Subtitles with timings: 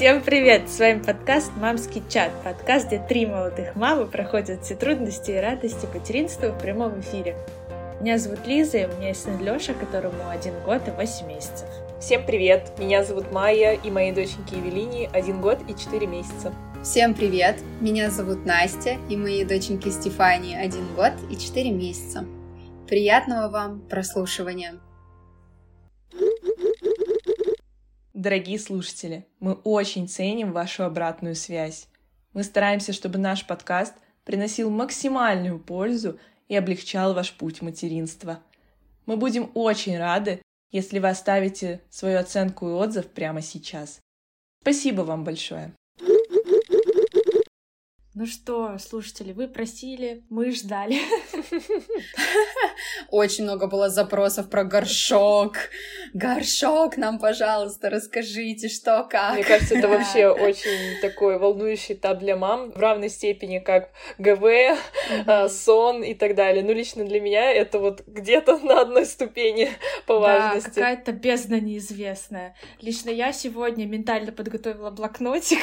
[0.00, 0.70] Всем привет!
[0.70, 2.30] С вами подкаст «Мамский чат».
[2.42, 7.36] Подкаст, где три молодых мамы проходят все трудности и радости материнства в прямом эфире.
[8.00, 11.68] Меня зовут Лиза, и у меня есть сын Лёша, которому один год и восемь месяцев.
[12.00, 12.72] Всем привет!
[12.78, 16.54] Меня зовут Майя, и моей доченьке Евелине один год и четыре месяца.
[16.82, 17.56] Всем привет!
[17.82, 22.24] Меня зовут Настя, и моей доченьке Стефании один год и четыре месяца.
[22.88, 24.80] Приятного вам прослушивания!
[28.20, 31.88] Дорогие слушатели, мы очень ценим вашу обратную связь.
[32.34, 33.94] Мы стараемся, чтобы наш подкаст
[34.26, 38.40] приносил максимальную пользу и облегчал ваш путь материнства.
[39.06, 44.00] Мы будем очень рады, если вы оставите свою оценку и отзыв прямо сейчас.
[44.60, 45.72] Спасибо вам большое.
[48.20, 50.98] Ну что, слушатели, вы просили, мы ждали.
[53.10, 55.54] Очень много было запросов про горшок.
[56.12, 59.36] Горшок нам, пожалуйста, расскажите, что, как.
[59.36, 63.88] Мне кажется, это вообще очень такой волнующий этап для мам в равной степени, как
[64.18, 64.76] ГВ,
[65.26, 66.62] а, сон и так далее.
[66.62, 69.70] Ну, лично для меня это вот где-то на одной ступени
[70.06, 70.68] по важности.
[70.68, 72.54] Да, какая-то бездна неизвестная.
[72.82, 75.60] Лично я сегодня ментально подготовила блокнотик,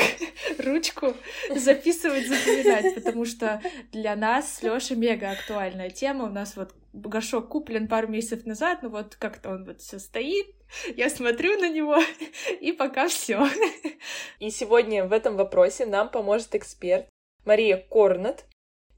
[0.58, 1.14] ручку,
[1.56, 6.26] записывать запоминать, потому что для нас с Лёшей мега актуальная тема.
[6.26, 10.48] У нас вот горшок куплен пару месяцев назад, ну вот как-то он вот все стоит,
[10.96, 12.00] я смотрю на него,
[12.60, 13.48] и пока все.
[14.40, 17.08] И сегодня в этом вопросе нам поможет эксперт
[17.46, 18.46] Мария Корнет,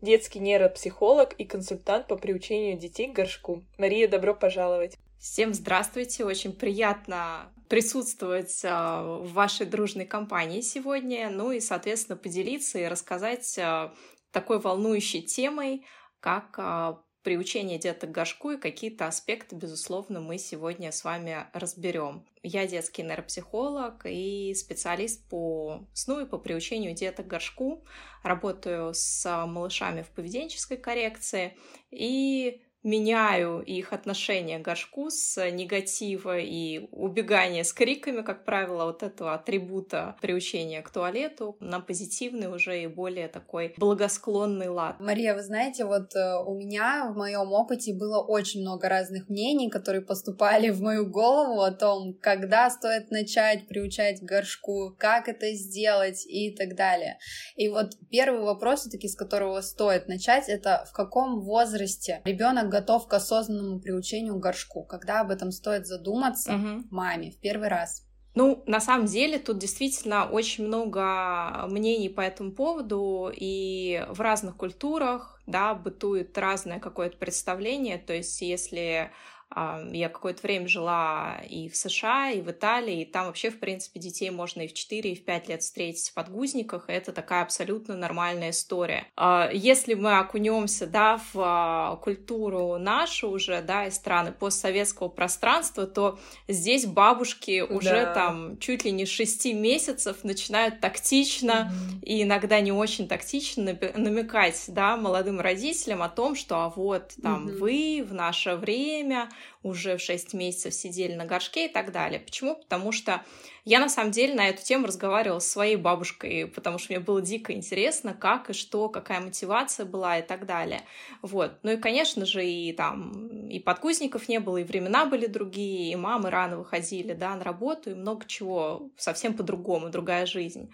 [0.02, 3.64] детский нейропсихолог и консультант по приучению детей к горшку.
[3.78, 4.98] Мария, добро пожаловать!
[5.20, 6.24] Всем здравствуйте!
[6.24, 13.60] Очень приятно присутствовать а, в вашей дружной компании сегодня, ну и, соответственно, поделиться и рассказать
[13.60, 13.94] а,
[14.32, 15.86] такой волнующей темой,
[16.22, 22.26] как а, приучение деток к горшку и какие-то аспекты, безусловно, мы сегодня с вами разберем.
[22.42, 27.84] Я детский нейропсихолог и специалист по сну и по приучению деток к горшку.
[28.24, 31.58] Работаю с малышами в поведенческой коррекции
[31.92, 39.04] и меняю их отношение к горшку с негатива и убегания с криками, как правило, вот
[39.04, 45.00] этого атрибута приучения к туалету на позитивный уже и более такой благосклонный лад.
[45.00, 49.70] Мария, вы знаете, вот э, у меня в моем опыте было очень много разных мнений,
[49.70, 55.54] которые поступали в мою голову о том, когда стоит начать приучать к горшку, как это
[55.54, 57.18] сделать и так далее.
[57.56, 63.08] И вот первый вопрос, все-таки, с которого стоит начать, это в каком возрасте ребенок готов
[63.08, 66.84] к осознанному приучению к горшку, когда об этом стоит задуматься угу.
[66.90, 68.06] маме в первый раз.
[68.36, 74.56] Ну, на самом деле, тут действительно очень много мнений по этому поводу, и в разных
[74.56, 79.12] культурах, да, бытует разное какое-то представление, то есть если
[79.56, 84.00] я какое-то время жила и в США, и в Италии, и там вообще, в принципе,
[84.00, 87.96] детей можно и в 4, и в 5 лет встретить в подгузниках, это такая абсолютно
[87.96, 89.08] нормальная история.
[89.16, 95.88] А, если мы окунемся, да, в а, культуру нашу уже, да, и страны постсоветского пространства,
[95.88, 98.14] то здесь бабушки уже да.
[98.14, 102.06] там чуть ли не 6 месяцев начинают тактично mm-hmm.
[102.06, 107.48] и иногда не очень тактично намекать, да, молодым родителям о том, что а вот там
[107.48, 107.58] mm-hmm.
[107.58, 109.30] вы в наше время
[109.64, 112.20] уже в 6 месяцев сидели на горшке и так далее.
[112.20, 112.56] Почему?
[112.56, 113.24] Потому что
[113.66, 117.22] я на самом деле на эту тему разговаривала с своей бабушкой, потому что мне было
[117.22, 120.82] дико интересно, как и что, какая мотивация была и так далее.
[121.22, 121.60] Вот.
[121.64, 125.96] Ну и, конечно же, и там и подгузников не было, и времена были другие, и
[125.96, 130.72] мамы рано выходили, да, на работу, и много чего совсем по-другому, другая жизнь.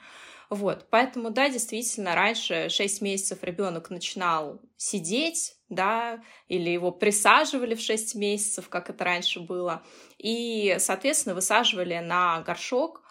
[0.49, 7.81] Вот, поэтому, да, действительно, раньше 6 месяцев ребенок начинал сидеть, да, или его присаживали в
[7.81, 9.83] 6 месяцев, как это раньше было,
[10.17, 13.01] и, соответственно, высаживали на горшок,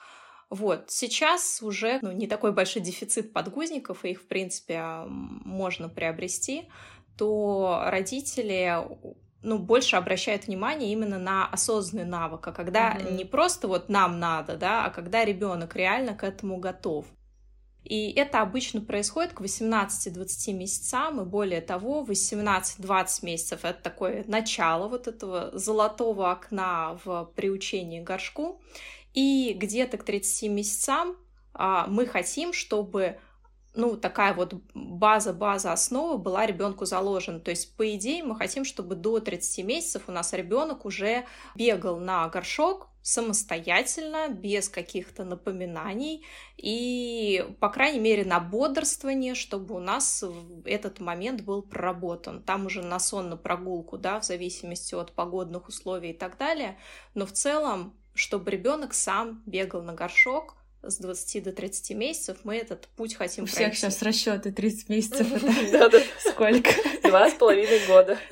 [0.50, 6.68] вот, сейчас уже ну, не такой большой дефицит подгузников, и их, в принципе, можно приобрести,
[7.16, 8.86] то родители
[9.42, 13.16] ну, больше обращают внимание именно на осознанный навык, а когда mm-hmm.
[13.16, 17.06] не просто вот нам надо, да, а когда ребенок реально к этому готов.
[17.84, 24.88] И это обычно происходит к 18-20 месяцам, и более того, 18-20 месяцев— это такое начало
[24.88, 28.62] вот этого золотого окна в приучении горшку.
[29.12, 31.16] И где-то к 30 месяцам
[31.52, 33.18] а, мы хотим, чтобы
[33.74, 37.40] ну, такая вот база-база основа была ребенку заложена.
[37.40, 41.98] То есть, по идее, мы хотим, чтобы до 30 месяцев у нас ребенок уже бегал
[41.98, 46.24] на горшок, самостоятельно, без каких-то напоминаний
[46.56, 50.24] и, по крайней мере, на бодрствование, чтобы у нас
[50.64, 52.42] этот момент был проработан.
[52.42, 56.78] Там уже на сон, на прогулку, да, в зависимости от погодных условий и так далее.
[57.12, 62.56] Но в целом, чтобы ребенок сам бегал на горшок, с 20 до 30 месяцев мы
[62.56, 63.70] этот путь хотим У пройти.
[63.70, 65.26] всех сейчас расчеты 30 месяцев.
[66.20, 66.70] Сколько?
[67.02, 68.18] Два с половиной года.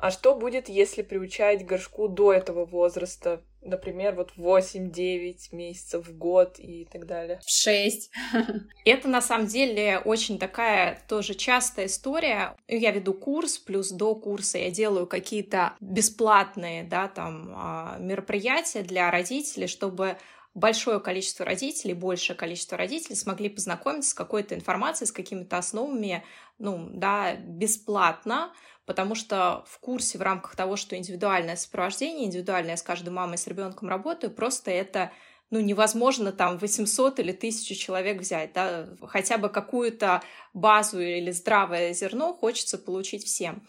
[0.00, 3.42] А что будет, если приучать горшку до этого возраста?
[3.60, 7.38] Например, вот 8-9 месяцев в год и так далее.
[7.44, 8.10] В 6.
[8.86, 12.56] Это на самом деле очень такая тоже частая история.
[12.66, 19.10] Я веду курс, плюс до курса я делаю какие-то бесплатные да, там, а, мероприятия для
[19.10, 20.16] родителей, чтобы
[20.54, 26.24] большое количество родителей, большее количество родителей смогли познакомиться с какой-то информацией, с какими-то основами,
[26.58, 28.52] ну, да, бесплатно,
[28.90, 33.46] потому что в курсе в рамках того, что индивидуальное сопровождение, индивидуальное с каждой мамой с
[33.46, 35.12] ребенком работаю, просто это
[35.50, 41.92] ну, невозможно там 800 или 1000 человек взять, да, хотя бы какую-то базу или здравое
[41.92, 43.64] зерно хочется получить всем.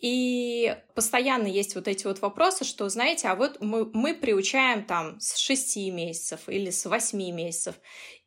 [0.00, 5.20] И постоянно есть вот эти вот вопросы, что, знаете, а вот мы, мы приучаем там
[5.20, 7.76] с 6 месяцев или с 8 месяцев.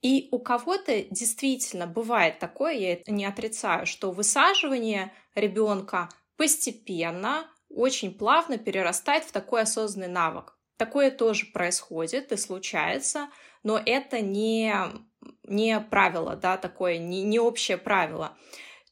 [0.02, 8.13] И у кого-то действительно бывает такое, я это не отрицаю, что высаживание ребенка постепенно, очень
[8.13, 10.57] плавно перерастает в такой осознанный навык.
[10.78, 13.30] Такое тоже происходит и случается,
[13.63, 14.74] но это не,
[15.44, 18.38] не правило, да, такое, не, не общее правило.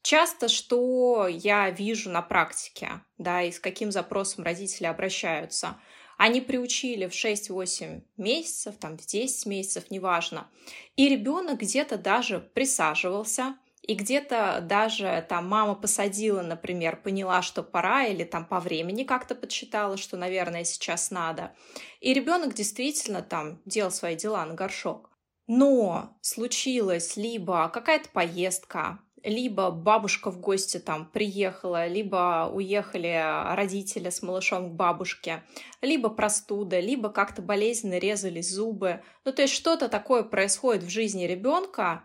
[0.02, 5.80] Часто, что я вижу на практике, да, и с каким запросом родители обращаются,
[6.18, 10.50] они приучили в 6-8 месяцев, там, в 10 месяцев, неважно,
[10.96, 18.06] и ребенок где-то даже присаживался, и где-то даже там мама посадила, например, поняла, что пора,
[18.06, 21.54] или там по времени как-то подсчитала, что, наверное, сейчас надо.
[22.00, 25.12] И ребенок действительно там делал свои дела на горшок.
[25.48, 34.24] Но случилась либо какая-то поездка, либо бабушка в гости там приехала, либо уехали родители с
[34.24, 35.44] малышом к бабушке,
[35.82, 39.04] либо простуда, либо как-то болезненно резались зубы.
[39.26, 42.04] Ну, то есть что-то такое происходит в жизни ребенка,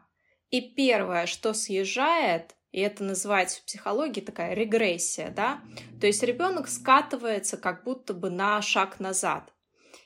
[0.51, 5.61] и первое, что съезжает, и это называется в психологии такая регрессия, да,
[6.01, 9.53] то есть ребенок скатывается как будто бы на шаг назад.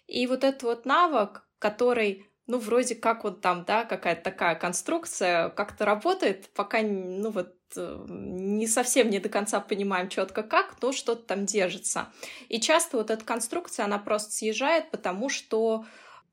[0.06, 5.48] И вот этот вот навык, который, ну, вроде как вот там, да, какая-то такая конструкция
[5.50, 10.92] как-то работает, пока, ну, вот э, не совсем не до конца понимаем четко как, но
[10.92, 12.12] что-то там держится.
[12.48, 15.86] И часто вот эта конструкция, она просто съезжает, потому что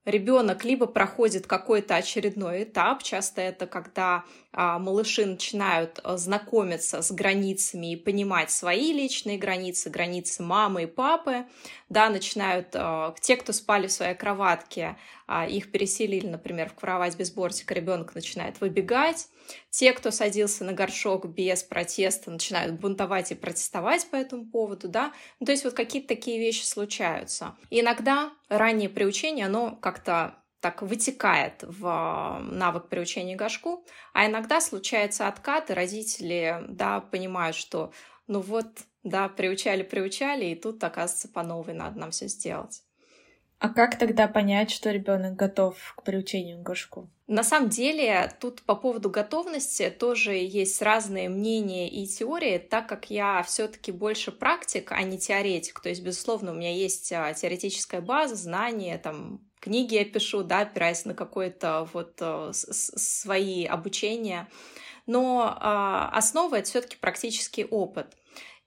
[0.05, 7.93] ребенок либо проходит какой-то очередной этап, часто это когда малыши начинают а, знакомиться с границами
[7.93, 11.45] и понимать свои личные границы, границы мамы и папы,
[11.89, 17.15] да, начинают, а, те, кто спали в своей кроватке, а, их переселили, например, в кровать
[17.17, 19.29] без бортика, ребенок начинает выбегать,
[19.69, 25.13] те, кто садился на горшок без протеста, начинают бунтовать и протестовать по этому поводу, да.
[25.39, 27.55] Ну, то есть вот какие-то такие вещи случаются.
[27.69, 35.69] Иногда раннее приучение, оно как-то так вытекает в навык приучения горшку, а иногда случается откат,
[35.69, 37.91] и родители, да, понимают, что
[38.27, 38.67] ну вот,
[39.03, 42.83] да, приучали, приучали, и тут, оказывается, по новой надо нам все сделать.
[43.59, 47.11] А как тогда понять, что ребенок готов к приучению к горшку?
[47.27, 53.11] На самом деле, тут по поводу готовности тоже есть разные мнения и теории, так как
[53.11, 55.79] я все-таки больше практик, а не теоретик.
[55.79, 60.61] То есть, безусловно, у меня есть а, теоретическая база, знания, там, книги я пишу, да,
[60.61, 64.49] опираясь на какое-то вот а, свои обучения.
[65.07, 68.15] Но э, основа это все-таки практический опыт.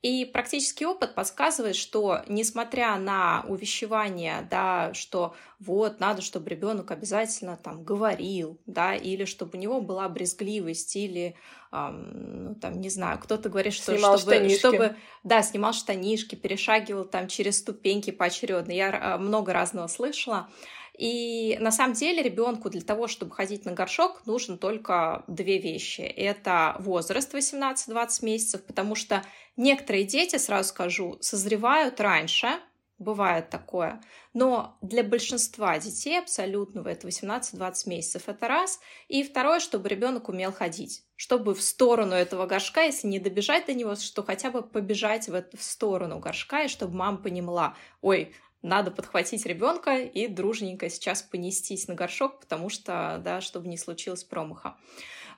[0.04, 7.56] И практический опыт подсказывает, что несмотря на увещевание, да, что вот надо, чтобы ребенок обязательно
[7.56, 11.36] там говорил, да, или чтобы у него была брезгливость, или
[11.72, 14.58] эм, ну, там, не знаю, кто-то говорит, что снимал чтобы, штанишки.
[14.58, 18.72] чтобы, да, снимал штанишки, перешагивал там через ступеньки поочередно.
[18.72, 20.50] Я э, много разного слышала.
[20.96, 26.02] И на самом деле ребенку для того, чтобы ходить на горшок, нужно только две вещи.
[26.02, 29.24] Это возраст 18-20 месяцев, потому что
[29.56, 32.60] некоторые дети, сразу скажу, созревают раньше,
[32.98, 34.00] бывает такое,
[34.34, 38.78] но для большинства детей абсолютного это 18-20 месяцев, это раз.
[39.08, 43.74] И второе, чтобы ребенок умел ходить, чтобы в сторону этого горшка, если не добежать до
[43.74, 48.32] него, что хотя бы побежать в, эту, в сторону горшка, и чтобы мама понимала, ой,
[48.64, 54.24] надо подхватить ребенка и дружненько сейчас понестись на горшок, потому что, да, чтобы не случилось
[54.24, 54.76] промаха.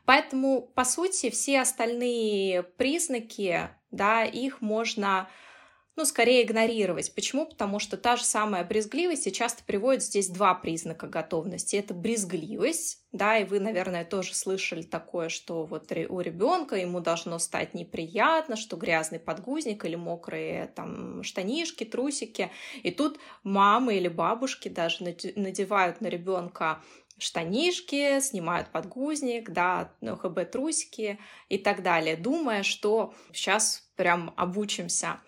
[0.05, 5.29] Поэтому, по сути, все остальные признаки, да, их можно
[5.97, 7.15] ну, скорее игнорировать.
[7.15, 7.47] Почему?
[7.47, 11.77] Потому что та же самая брезгливость и часто приводит здесь два признака готовности.
[11.77, 17.39] Это брезгливость, да, и вы, наверное, тоже слышали такое, что вот у ребенка ему должно
[17.39, 22.51] стать неприятно, что грязный подгузник или мокрые там штанишки, трусики.
[22.83, 26.83] И тут мамы или бабушки даже надевают на ребенка
[27.19, 35.21] штанишки, снимают подгузник, да, ХБ трусики и так далее, думая, что сейчас прям обучимся.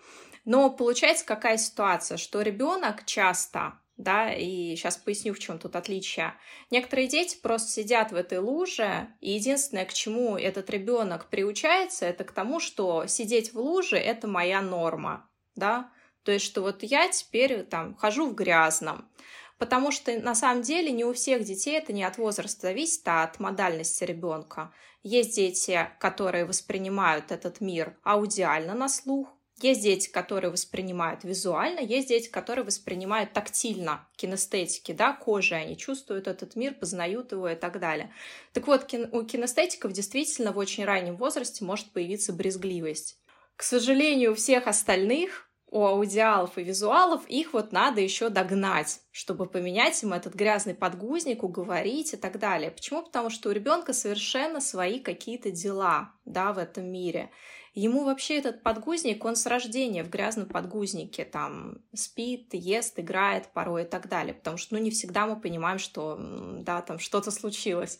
[0.49, 6.33] Но получается какая ситуация, что ребенок часто да, и сейчас поясню, в чем тут отличие.
[6.71, 12.23] Некоторые дети просто сидят в этой луже, и единственное, к чему этот ребенок приучается, это
[12.23, 15.91] к тому, что сидеть в луже это моя норма, да,
[16.23, 19.07] то есть, что вот я теперь там хожу в грязном,
[19.59, 23.21] потому что на самом деле не у всех детей это не от возраста зависит, а
[23.21, 24.73] от модальности ребенка.
[25.03, 29.27] Есть дети, которые воспринимают этот мир аудиально на слух,
[29.61, 36.27] есть дети, которые воспринимают визуально, есть дети, которые воспринимают тактильно, кинестетики, да, кожей, они чувствуют
[36.27, 38.13] этот мир, познают его и так далее.
[38.53, 43.17] Так вот, у кинестетиков действительно в очень раннем возрасте может появиться брезгливость.
[43.55, 49.45] К сожалению, у всех остальных у аудиалов и визуалов, их вот надо еще догнать, чтобы
[49.45, 52.71] поменять им этот грязный подгузник, уговорить и так далее.
[52.71, 53.03] Почему?
[53.03, 57.29] Потому что у ребенка совершенно свои какие-то дела, да, в этом мире.
[57.73, 63.83] Ему вообще этот подгузник, он с рождения в грязном подгузнике там спит, ест, играет порой
[63.83, 67.99] и так далее, потому что, ну, не всегда мы понимаем, что, да, там что-то случилось.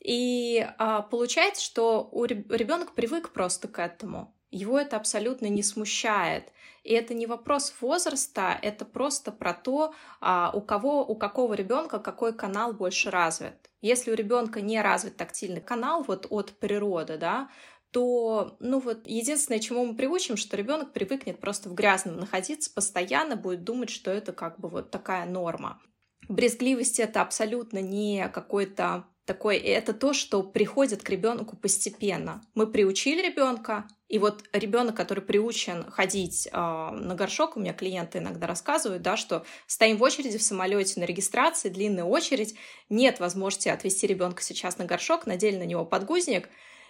[0.00, 4.34] И а, получается, что у ребенок привык просто к этому.
[4.50, 6.52] Его это абсолютно не смущает.
[6.84, 11.98] И это не вопрос возраста, это просто про то, а, у кого, у какого ребенка
[11.98, 13.70] какой канал больше развит.
[13.80, 17.48] Если у ребенка не развит тактильный канал вот от природы, да,
[17.94, 23.36] то, ну вот, единственное, чему мы приучим, что ребенок привыкнет просто в грязном находиться постоянно,
[23.36, 25.80] будет думать, что это как бы вот такая норма.
[26.28, 32.42] Брезгливость это абсолютно не какой-то такой, это то, что приходит к ребенку постепенно.
[32.56, 38.18] Мы приучили ребенка, и вот ребенок, который приучен ходить э, на горшок, у меня клиенты
[38.18, 42.56] иногда рассказывают, да, что стоим в очереди в самолете на регистрации, длинная очередь,
[42.88, 46.48] нет возможности отвести ребенка сейчас на горшок, надели на него подгузник,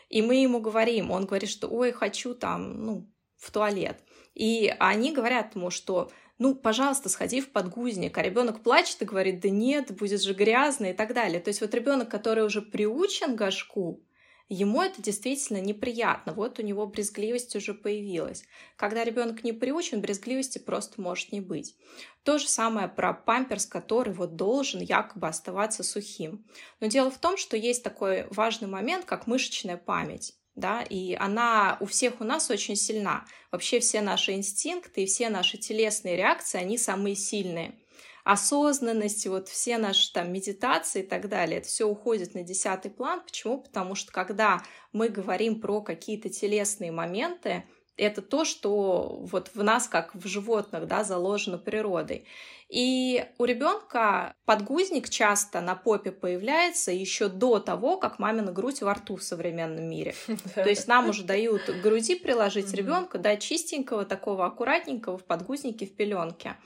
[0.08, 4.00] и мы ему говорим, он говорит, что ой, хочу там, ну, в туалет.
[4.34, 9.40] И они говорят ему, что ну, пожалуйста, сходи в подгузник, а ребенок плачет и говорит,
[9.40, 11.40] да нет, будет же грязно и так далее.
[11.40, 14.02] То есть вот ребенок, который уже приучен горшку,
[14.48, 16.32] ему это действительно неприятно.
[16.32, 18.44] Вот у него брезгливость уже появилась.
[18.76, 21.76] Когда ребенок не приучен, брезгливости просто может не быть.
[22.22, 26.46] То же самое про памперс, который вот должен якобы оставаться сухим.
[26.80, 31.76] Но дело в том, что есть такой важный момент, как мышечная память да, и она
[31.80, 33.24] у всех у нас очень сильна.
[33.50, 37.74] Вообще все наши инстинкты и все наши телесные реакции, они самые сильные
[38.24, 43.20] осознанность, вот все наши там медитации и так далее, это все уходит на десятый план.
[43.20, 43.58] Почему?
[43.58, 44.62] Потому что когда
[44.92, 47.64] мы говорим про какие-то телесные моменты,
[47.96, 52.26] это то, что вот в нас, как в животных, да, заложено природой.
[52.68, 58.94] И у ребенка подгузник часто на попе появляется еще до того, как мамина грудь во
[58.94, 60.14] рту в современном мире.
[60.54, 65.86] То есть нам уже дают к груди приложить ребенка, да, чистенького, такого аккуратненького в подгузнике,
[65.86, 66.56] в пеленке.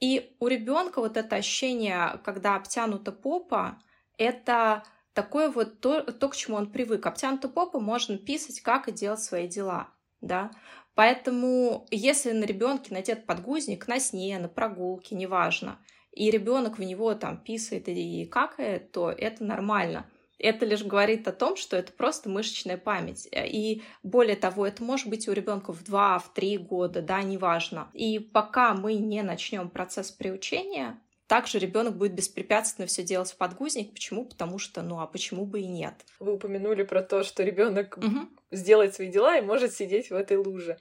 [0.00, 3.78] И у ребенка вот это ощущение, когда обтянута попа,
[4.16, 7.06] это такое вот то, то, к чему он привык.
[7.06, 9.90] Обтянута попа можно писать, как и делать свои дела,
[10.20, 10.50] да.
[10.94, 15.78] Поэтому, если на ребенке надет подгузник на сне, на прогулке, неважно,
[16.12, 20.10] и ребенок в него там писает и какает, то это нормально.
[20.40, 23.28] Это лишь говорит о том, что это просто мышечная память.
[23.32, 27.90] И более того, это может быть у ребенка в 2, в 3 года, да, неважно.
[27.92, 30.98] И пока мы не начнем процесс приучения,
[31.30, 33.92] также ребенок будет беспрепятственно все делать в подгузник.
[33.92, 34.24] Почему?
[34.24, 35.94] Потому что, ну а почему бы и нет?
[36.18, 38.28] Вы упомянули про то, что ребенок угу.
[38.50, 40.76] сделает свои дела и может сидеть в этой луже.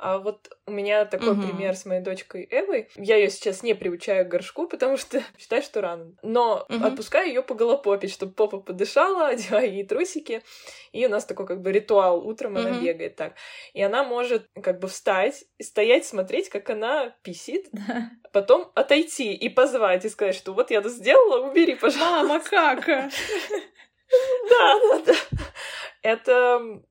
[0.00, 1.42] А вот у меня такой угу.
[1.42, 2.88] пример с моей дочкой Эвой.
[2.96, 6.14] Я ее сейчас не приучаю к горшку, потому что считаю, что рано.
[6.22, 6.82] Но угу.
[6.82, 10.42] отпускаю ее по голопопить, чтобы попа подышала, одеваю ей трусики.
[10.92, 12.26] И у нас такой как бы ритуал.
[12.26, 12.60] Утром угу.
[12.60, 13.34] она бегает так.
[13.74, 17.68] И она может как бы встать и стоять, смотреть, как она писит,
[18.32, 22.26] потом отойти и позвать, и сказать, что вот я это сделала, убери, пожалуйста.
[22.26, 22.86] Мама, как?
[24.50, 25.14] Да, да, да.
[26.02, 26.82] Это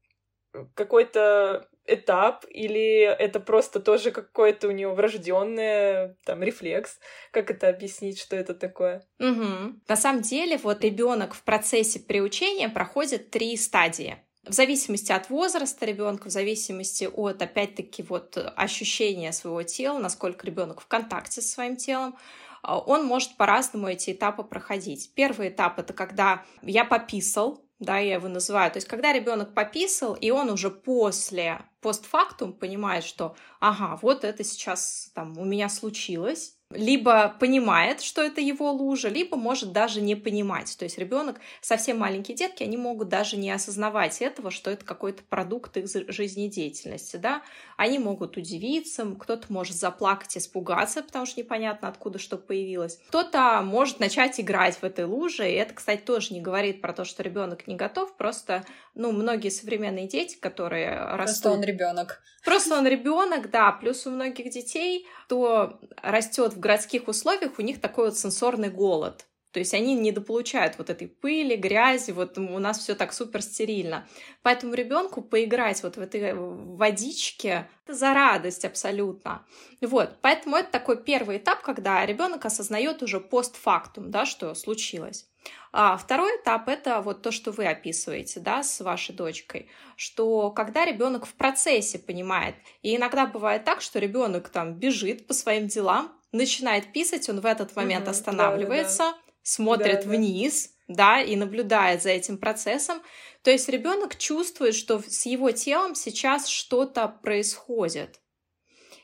[0.73, 6.99] какой-то этап, или это просто тоже какой-то у нее врожденный там рефлекс?
[7.31, 9.03] Как это объяснить, что это такое?
[9.19, 9.73] Угу.
[9.87, 14.17] На самом деле, вот ребенок в процессе приучения проходит три стадии.
[14.47, 20.79] в зависимости от возраста ребенка, в зависимости от, опять-таки, вот ощущения своего тела, насколько ребенок
[20.81, 22.17] в контакте со своим телом,
[22.63, 25.13] он может по-разному эти этапы проходить.
[25.13, 28.71] Первый этап это когда я пописал, да, я его называю.
[28.71, 34.43] То есть, когда ребенок пописал, и он уже после постфактум понимает, что, ага, вот это
[34.43, 40.15] сейчас там у меня случилось, либо понимает, что это его лужа, либо может даже не
[40.15, 40.75] понимать.
[40.77, 45.23] То есть ребенок, совсем маленькие детки, они могут даже не осознавать этого, что это какой-то
[45.23, 47.15] продукт их жизнедеятельности.
[47.15, 47.41] Да?
[47.75, 52.99] Они могут удивиться, кто-то может заплакать, испугаться, потому что непонятно, откуда что появилось.
[53.07, 57.03] Кто-то может начать играть в этой луже, и это, кстати, тоже не говорит про то,
[57.03, 61.15] что ребенок не готов, просто, ну, многие современные дети, которые растут...
[61.15, 62.21] Просто он ребенок.
[62.45, 63.71] Просто он ребенок, да.
[63.71, 69.25] Плюс у многих детей, кто растет в городских условиях, у них такой вот сенсорный голод.
[69.51, 74.07] То есть они недополучают вот этой пыли, грязи, вот у нас все так супер стерильно.
[74.43, 79.45] Поэтому ребенку поиграть вот в этой водичке это за радость абсолютно.
[79.81, 85.27] Вот, поэтому это такой первый этап, когда ребенок осознает уже постфактум, да, что случилось.
[85.71, 90.83] А второй этап это вот то, что вы описываете, да, с вашей дочкой, что когда
[90.85, 96.11] ребенок в процессе понимает, и иногда бывает так, что ребенок там бежит по своим делам,
[96.31, 99.28] начинает писать, он в этот момент угу, останавливается, да, да.
[99.43, 103.01] Смотрит да, вниз, да, и наблюдает за этим процессом.
[103.43, 108.19] То есть ребенок чувствует, что с его телом сейчас что-то происходит.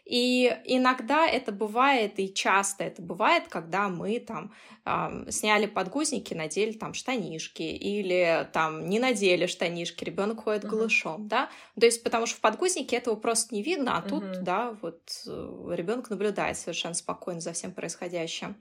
[0.05, 4.53] И иногда это бывает, и часто это бывает, когда мы там
[4.85, 10.69] э, сняли подгузники, надели там штанишки, или там не надели штанишки, ребенок ходит uh-huh.
[10.69, 11.49] голышом, да.
[11.79, 14.09] То есть, потому что в подгузнике этого просто не видно, а uh-huh.
[14.09, 18.55] тут, да, вот э, ребенок наблюдает совершенно спокойно за всем происходящим.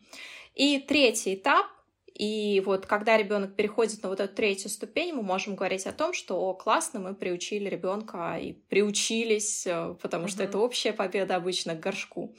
[0.54, 1.66] И третий этап
[2.14, 6.12] и вот когда ребенок переходит на вот эту третью ступень, мы можем говорить о том,
[6.12, 10.28] что классно, мы приучили ребенка и приучились, э, потому mm-hmm.
[10.28, 12.36] что это общая победа обычно к горшку.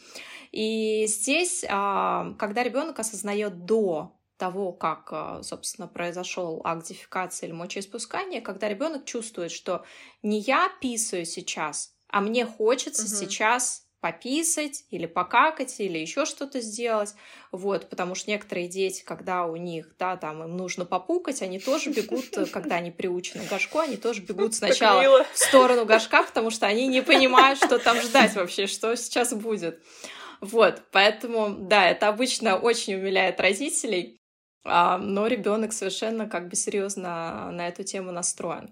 [0.54, 7.54] И здесь, а, когда ребенок осознает до того, как, э, собственно, произошел акт дефекации или
[7.54, 9.84] мочеиспускания, когда ребенок чувствует, что
[10.24, 13.10] не я писаю сейчас, а мне хочется угу.
[13.10, 17.16] сейчас пописать или покакать или еще что-то сделать,
[17.52, 21.90] вот, потому что некоторые дети, когда у них, да, там им нужно попукать, они тоже
[21.90, 26.68] бегут, когда они приучены к горшку, они тоже бегут сначала в сторону горшка, потому что
[26.68, 29.82] они не понимают, что там ждать вообще, что сейчас будет.
[30.40, 34.20] Вот, поэтому, да, это обычно очень умиляет родителей,
[34.64, 38.72] а, но ребенок совершенно как бы серьезно на эту тему настроен.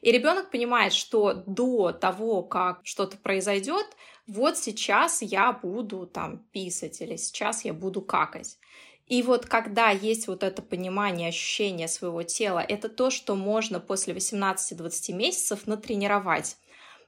[0.00, 3.86] И ребенок понимает, что до того, как что-то произойдет,
[4.28, 8.58] вот сейчас я буду там писать или сейчас я буду какать.
[9.06, 14.12] И вот когда есть вот это понимание, ощущение своего тела, это то, что можно после
[14.12, 16.58] 18-20 месяцев натренировать.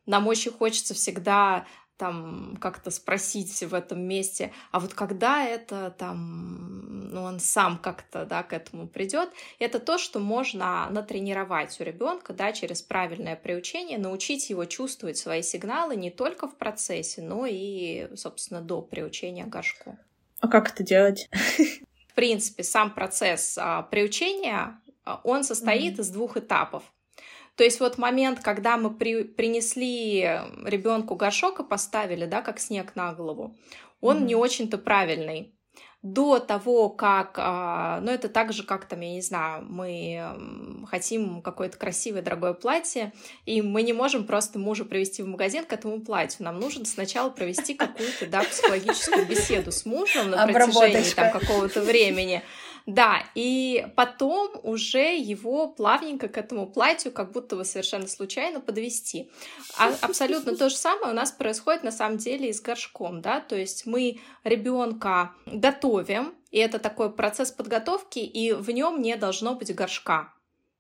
[0.07, 1.67] Нам очень хочется всегда
[2.01, 8.25] там как-то спросить в этом месте, а вот когда это там, ну, он сам как-то,
[8.25, 13.99] да, к этому придет, это то, что можно натренировать у ребенка, да, через правильное приучение,
[13.99, 19.99] научить его чувствовать свои сигналы не только в процессе, но и, собственно, до приучения горшку.
[20.41, 21.29] А как это делать?
[22.09, 26.01] В принципе, сам процесс а, приучения, а, он состоит mm-hmm.
[26.01, 26.83] из двух этапов.
[27.57, 30.21] То есть вот момент, когда мы при, принесли
[30.65, 33.57] ребенку горшок и поставили, да, как снег на голову,
[34.01, 34.27] он mm-hmm.
[34.27, 35.55] не очень-то правильный.
[36.03, 41.43] До того, как, а, ну это так же, как там, я не знаю, мы хотим
[41.43, 43.13] какое-то красивое, дорогое платье,
[43.45, 46.47] и мы не можем просто мужа привести в магазин к этому платью.
[46.47, 52.43] Нам нужно сначала провести какую-то, да, психологическую беседу с мужем на протяжении там какого-то времени.
[52.87, 59.31] Да, и потом уже его плавненько к этому платью, как будто бы совершенно случайно подвести.
[59.79, 63.41] А абсолютно то же самое у нас происходит на самом деле и с горшком, да,
[63.41, 69.55] то есть мы ребенка готовим, и это такой процесс подготовки, и в нем не должно
[69.55, 70.33] быть горшка.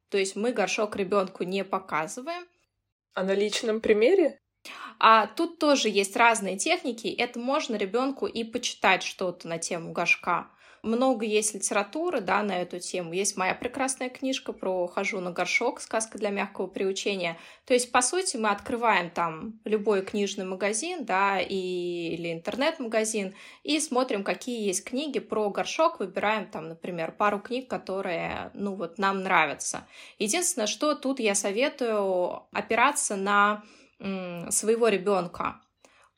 [0.08, 2.46] То есть мы горшок ребенку не показываем.
[3.14, 4.38] А на личном примере?
[4.98, 7.06] А тут тоже есть разные техники.
[7.06, 10.50] Это можно ребенку и почитать что-то на тему горшка.
[10.82, 13.12] Много есть литературы, да, на эту тему.
[13.12, 15.80] Есть моя прекрасная книжка про «Хожу на горшок.
[15.80, 17.36] Сказка для мягкого приучения».
[17.66, 21.54] То есть, по сути, мы открываем там любой книжный магазин, да, и,
[22.14, 28.50] или интернет-магазин, и смотрим, какие есть книги про горшок, выбираем там, например, пару книг, которые,
[28.54, 29.86] ну вот, нам нравятся.
[30.18, 33.62] Единственное, что тут я советую опираться на
[34.50, 35.60] своего ребенка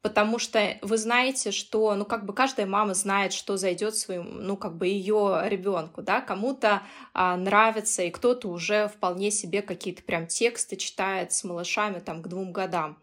[0.02, 4.56] потому что вы знаете, что, ну, как бы каждая мама знает, что зайдет своему, ну,
[4.56, 6.82] как бы ее ребенку, да, кому-то
[7.14, 12.28] а, нравится, и кто-то уже вполне себе какие-то прям тексты читает с малышами там к
[12.28, 12.98] двум годам.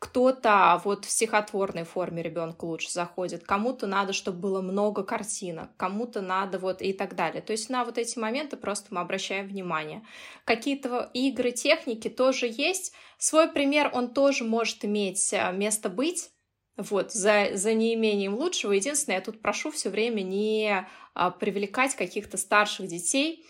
[0.00, 6.20] Кто-то вот в стихотворной форме ребенку лучше заходит, кому-то надо, чтобы было много картинок, кому-то
[6.20, 7.40] надо вот и так далее.
[7.40, 10.04] То есть на вот эти моменты просто мы обращаем внимание.
[10.44, 12.92] Какие-то игры, техники тоже есть.
[13.16, 16.33] Свой пример, он тоже может иметь а, место быть,
[16.76, 18.72] вот, за, за неимением лучшего.
[18.72, 23.44] Единственное, я тут прошу все время не а, привлекать каких-то старших детей,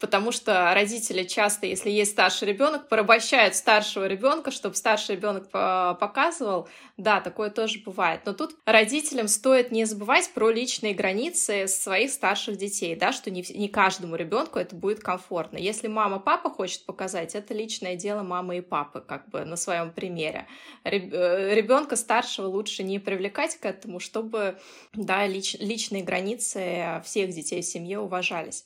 [0.00, 6.68] потому что родители часто, если есть старший ребенок, порабощают старшего ребенка, чтобы старший ребенок показывал.
[6.96, 8.22] Да, такое тоже бывает.
[8.24, 13.44] Но тут родителям стоит не забывать про личные границы своих старших детей, да, что не,
[13.54, 15.58] не каждому ребенку это будет комфортно.
[15.58, 19.92] Если мама, папа хочет показать, это личное дело мамы и папы, как бы на своем
[19.92, 20.46] примере.
[20.84, 24.58] Э, Ребенка старшего лучше не привлекать к этому, чтобы
[24.94, 28.64] да, лич, личные границы всех детей в семье уважались.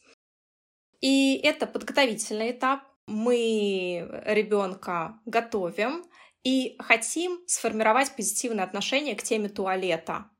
[1.04, 2.80] И это подготовительный этап.
[3.06, 6.02] Мы ребенка готовим
[6.44, 10.30] и хотим сформировать позитивное отношение к теме туалета.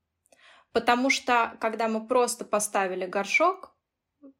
[0.71, 3.77] Потому что, когда мы просто поставили горшок,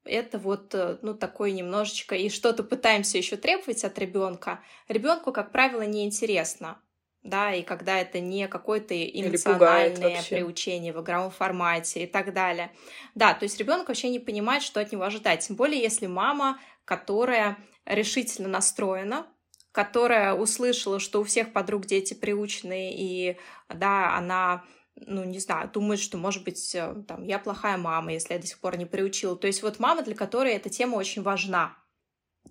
[0.04, 5.52] это вот, э, ну, такой немножечко, и что-то пытаемся еще требовать от ребенка, ребенку, как
[5.52, 6.82] правило, неинтересно
[7.26, 12.72] да, и когда это не какое-то эмоциональное приучение в игровом формате и так далее.
[13.16, 15.46] Да, то есть ребенок вообще не понимает, что от него ожидать.
[15.46, 19.26] Тем более, если мама, которая решительно настроена,
[19.72, 23.38] которая услышала, что у всех подруг дети приучены, и
[23.70, 24.64] да, она
[24.96, 28.48] ну, не знаю, думает, что, может быть, э, там, я плохая мама, если я до
[28.48, 29.36] сих пор не приучила.
[29.36, 31.76] То есть вот мама, для которой эта тема очень важна.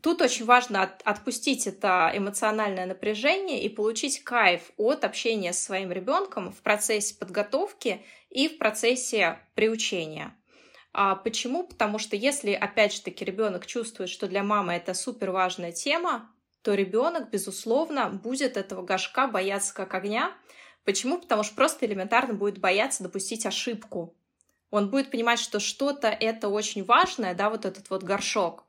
[0.02, 5.92] Тут очень важно от, отпустить это эмоциональное напряжение и получить кайф от общения с своим
[5.92, 10.36] ребенком в процессе подготовки и в процессе приучения.
[10.92, 11.64] А почему?
[11.64, 16.30] Потому что если, опять же таки, ребенок чувствует, что для мамы это супер важная тема,
[16.62, 20.32] то ребенок, безусловно, будет этого горшка бояться как огня.
[20.84, 21.18] Почему?
[21.18, 24.14] Потому что просто элементарно будет бояться допустить ошибку.
[24.70, 28.63] Он будет понимать, что что-то это очень важное, да, вот этот вот горшок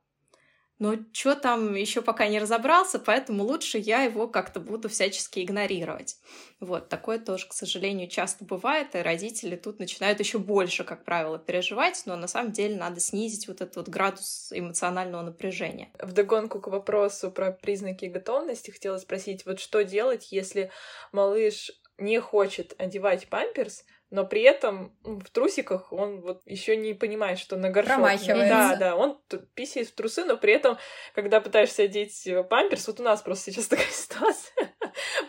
[0.80, 6.18] но что там еще пока не разобрался, поэтому лучше я его как-то буду всячески игнорировать.
[6.60, 11.40] Вот, такое тоже, к сожалению, часто бывает, и родители тут начинают еще больше, как правило,
[11.40, 15.92] переживать, но на самом деле надо снизить вот этот вот градус эмоционального напряжения.
[16.00, 20.72] В догонку к вопросу про признаки готовности хотела спросить, вот что делать, если
[21.12, 27.40] малыш не хочет одевать памперс, но при этом в трусиках он вот еще не понимает,
[27.40, 27.96] что на горшок.
[27.96, 28.48] Промахивается.
[28.48, 29.20] Да, да, он
[29.56, 30.78] писает в трусы, но при этом,
[31.14, 34.74] когда пытаешься одеть э, памперс, вот у нас просто сейчас такая ситуация,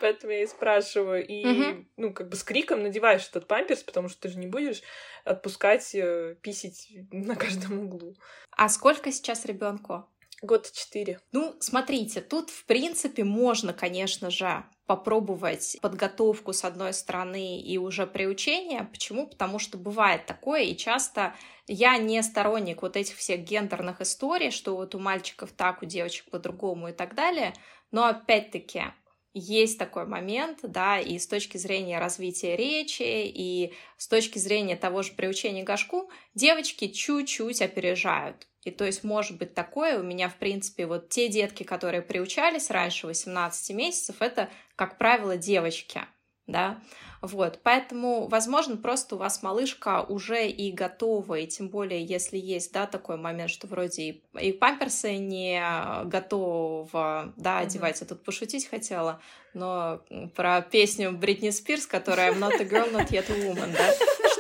[0.01, 1.85] поэтому я и спрашиваю, и, угу.
[1.97, 4.83] ну, как бы с криком надеваешь этот памперс, потому что ты же не будешь
[5.25, 8.15] отпускать э, писить на каждом углу.
[8.51, 10.07] А сколько сейчас ребенку?
[10.43, 11.19] Год четыре.
[11.33, 18.07] Ну, смотрите, тут, в принципе, можно, конечно же, попробовать подготовку с одной стороны и уже
[18.07, 18.85] приучение.
[18.85, 19.27] Почему?
[19.27, 21.35] Потому что бывает такое, и часто
[21.67, 26.31] я не сторонник вот этих всех гендерных историй, что вот у мальчиков так, у девочек
[26.31, 27.55] по-другому и так далее.
[27.91, 28.85] Но опять-таки,
[29.33, 35.03] есть такой момент, да, и с точки зрения развития речи, и с точки зрения того
[35.03, 38.47] же приучения горшку, девочки чуть-чуть опережают.
[38.67, 42.69] И то есть может быть такое, у меня, в принципе, вот те детки, которые приучались
[42.69, 46.01] раньше 18 месяцев, это, как правило, девочки,
[46.49, 46.81] да,
[47.23, 52.73] вот, поэтому, возможно, просто у вас малышка уже и готова, и тем более, если есть,
[52.73, 55.63] да, такой момент, что вроде и, и памперсы не
[56.05, 58.05] готова, да, одевать, mm-hmm.
[58.05, 59.21] я тут пошутить хотела,
[59.55, 60.03] но
[60.35, 63.95] про песню Бритни Спирс, которая I'm not a girl, not yet a woman, да,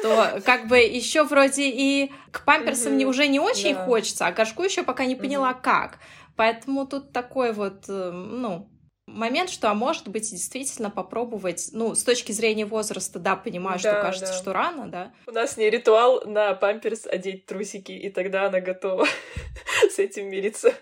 [0.06, 3.04] что как бы еще вроде и к памперсам mm-hmm.
[3.04, 5.62] уже не очень хочется, а горшку еще пока не поняла mm-hmm.
[5.62, 5.98] как.
[6.36, 8.68] Поэтому тут такой вот, э, ну,
[9.06, 13.90] момент, что, а может быть, действительно попробовать, ну, с точки зрения возраста, да, понимаю, да,
[13.92, 14.38] что кажется, да.
[14.38, 15.12] что рано, да.
[15.26, 19.06] У нас не ритуал на памперс одеть трусики, и тогда она готова
[19.90, 20.74] с этим мириться.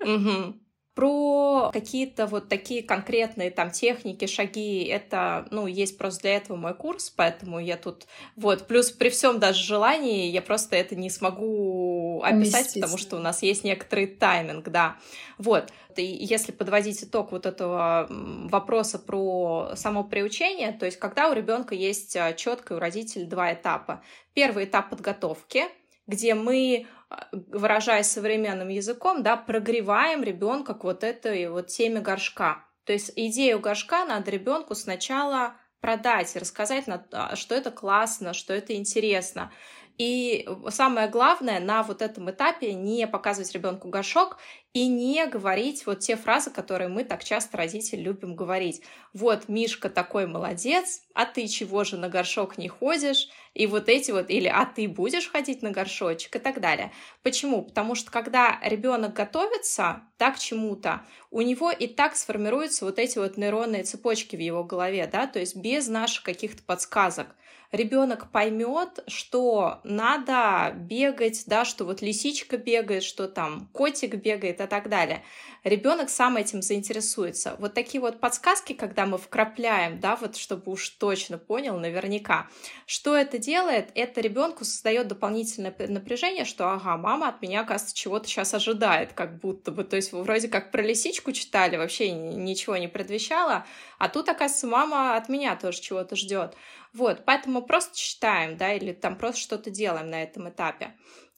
[0.00, 0.60] Угу.
[0.96, 6.74] Про какие-то вот такие конкретные там техники, шаги, это, ну, есть просто для этого мой
[6.74, 12.22] курс, поэтому я тут, вот, плюс при всем даже желании я просто это не смогу
[12.24, 14.96] описать, потому что у нас есть некоторый тайминг, да.
[15.36, 21.34] Вот, и если подводить итог вот этого вопроса про само приучение, то есть когда у
[21.34, 24.02] ребенка есть а, четко у родителей два этапа.
[24.32, 25.64] Первый этап подготовки,
[26.06, 26.86] где мы
[27.32, 32.64] выражаясь современным языком, да, прогреваем ребенка к вот этой вот теме горшка.
[32.84, 38.74] То есть идею горшка надо ребенку сначала продать, рассказать, а, что это классно, что это
[38.74, 39.52] интересно.
[39.98, 44.38] И самое главное на вот этом этапе не показывать ребенку горшок
[44.76, 48.82] и не говорить вот те фразы, которые мы так часто родители любим говорить.
[49.14, 53.30] Вот, Мишка такой молодец, а ты чего же на горшок не ходишь?
[53.54, 56.92] И вот эти вот, или а ты будешь ходить на горшочек и так далее.
[57.22, 57.62] Почему?
[57.62, 63.16] Потому что когда ребенок готовится да, к чему-то, у него и так сформируются вот эти
[63.16, 67.34] вот нейронные цепочки в его голове, да, то есть без наших каких-то подсказок
[67.72, 74.68] ребенок поймет, что надо бегать, да, что вот лисичка бегает, что там котик бегает и
[74.68, 75.24] так далее.
[75.64, 77.56] Ребенок сам этим заинтересуется.
[77.58, 82.48] Вот такие вот подсказки, когда мы вкрапляем, да, вот чтобы уж точно понял наверняка,
[82.86, 88.28] что это делает, это ребенку создает дополнительное напряжение, что ага, мама от меня, кажется, чего-то
[88.28, 92.76] сейчас ожидает, как будто бы, то есть вы вроде как про лисичку читали, вообще ничего
[92.76, 93.66] не предвещало,
[93.98, 96.54] а тут, оказывается, мама от меня тоже чего-то ждет.
[96.92, 100.94] Вот, поэтому просто читаем, да, или там просто что-то делаем на этом этапе.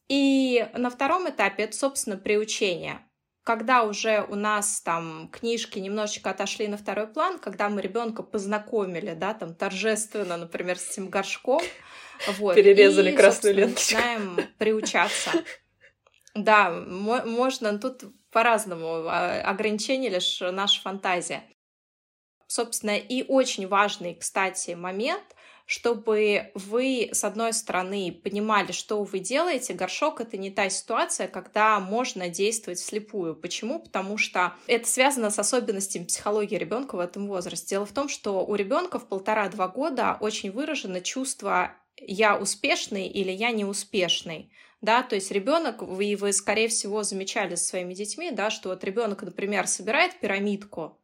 [0.08, 3.00] И на втором этапе это, собственно, приучение.
[3.48, 9.14] Когда уже у нас там книжки немножечко отошли на второй план, когда мы ребенка познакомили,
[9.14, 11.62] да, там торжественно, например, с этим горшком,
[12.36, 15.30] вот, перерезали и, красную ленту, начинаем приучаться.
[16.34, 21.42] Да, можно тут по-разному, а, ограничение лишь наша фантазия.
[22.48, 25.24] Собственно, и очень важный, кстати, момент—
[25.68, 29.74] чтобы вы, с одной стороны, понимали, что вы делаете.
[29.74, 33.36] Горшок— это не та ситуация, когда можно действовать вслепую.
[33.36, 33.78] Почему?
[33.78, 37.74] Потому что это связано с особенностями психологии ребенка в этом возрасте.
[37.74, 43.30] Дело в том, что у ребенка в полтора-два года очень выражено чувство «я успешный» или
[43.30, 44.50] «я неуспешный»
[44.80, 48.84] да, то есть ребенок, вы, вы, скорее всего, замечали со своими детьми, да, что вот
[48.84, 50.97] ребенок, например, собирает пирамидку,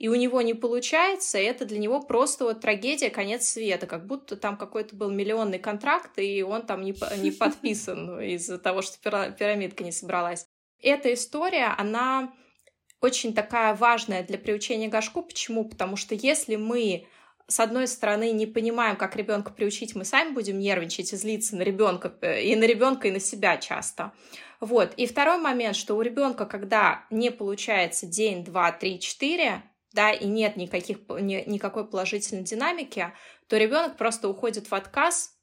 [0.00, 4.06] и у него не получается, и это для него просто вот трагедия, конец света, как
[4.06, 8.98] будто там какой-то был миллионный контракт, и он там не, не подписан из-за того, что
[8.98, 10.46] пирамидка не собралась.
[10.82, 12.32] Эта история, она
[13.02, 15.20] очень такая важная для приучения горшку.
[15.20, 15.68] Почему?
[15.68, 17.06] Потому что если мы
[17.46, 21.62] с одной стороны, не понимаем, как ребенка приучить, мы сами будем нервничать и злиться на
[21.62, 24.12] ребенка, э, и на ребенка, и на себя часто.
[24.60, 24.94] Вот.
[24.96, 30.26] И второй момент, что у ребенка, когда не получается день, два, три, четыре, да, и
[30.26, 33.12] нет никаких, ни, никакой положительной динамики,
[33.48, 35.36] то ребенок просто уходит в отказ,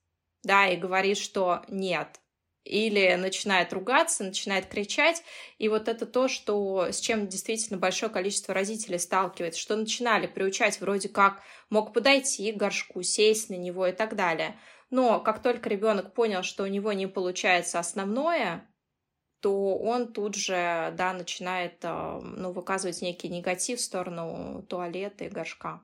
[0.43, 2.19] да, и говорит, что нет,
[2.67, 5.23] или начинает ругаться, начинает кричать.
[5.57, 10.79] И вот это то, что, с чем действительно большое количество родителей сталкивается, что начинали приучать
[10.79, 14.59] вроде как мог подойти к горшку, сесть на него и так далее.
[14.89, 18.67] Но как только ребенок понял, что у него не получается основное,
[19.47, 25.29] то он тут же, да, начинает, а, ну, выказывать некий негатив в сторону туалета и
[25.29, 25.81] горшка.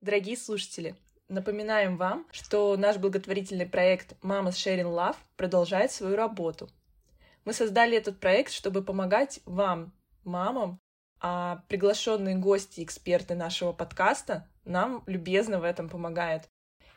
[0.00, 0.96] Дорогие слушатели,
[1.28, 6.68] напоминаем вам, что наш благотворительный проект «Мама Sharing Love» продолжает свою работу.
[7.44, 9.92] Мы создали этот проект, чтобы помогать вам,
[10.24, 10.80] мамам,
[11.20, 16.48] а приглашенные гости, эксперты нашего подкаста нам любезно в этом помогают.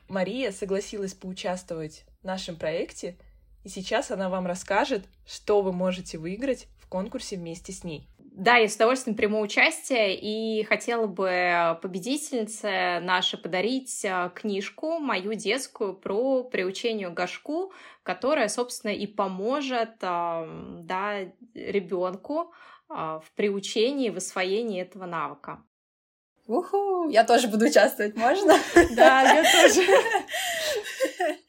[0.07, 3.15] Мария согласилась поучаствовать в нашем проекте—
[3.63, 8.07] и сейчас она вам расскажет, что вы можете выиграть в конкурсе вместе с ней.
[8.17, 15.33] Да, я с удовольствием приму участие и хотела бы победительнице нашей подарить э, книжку, мою
[15.33, 21.17] детскую, про приучение к горшку, которая, собственно, и поможет да,
[21.53, 22.53] ребенку
[22.87, 25.63] а, в приучении, в освоении этого навыка.
[26.47, 27.09] Уху!
[27.09, 28.55] Я тоже буду участвовать, можно?
[28.95, 29.85] Да, я тоже.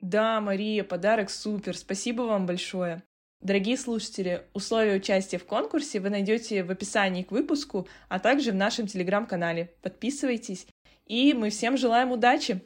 [0.00, 1.76] Да, Мария, подарок супер.
[1.76, 3.02] Спасибо вам большое.
[3.40, 8.56] Дорогие слушатели, условия участия в конкурсе вы найдете в описании к выпуску, а также в
[8.56, 9.72] нашем телеграм-канале.
[9.82, 10.66] Подписывайтесь,
[11.06, 12.60] и мы всем желаем удачи!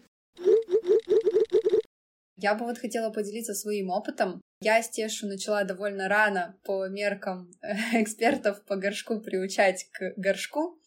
[2.36, 4.40] Я бы вот хотела поделиться своим опытом.
[4.60, 7.50] Я Стешу начала довольно рано по меркам
[7.92, 10.78] экспертов по горшку приучать к горшку.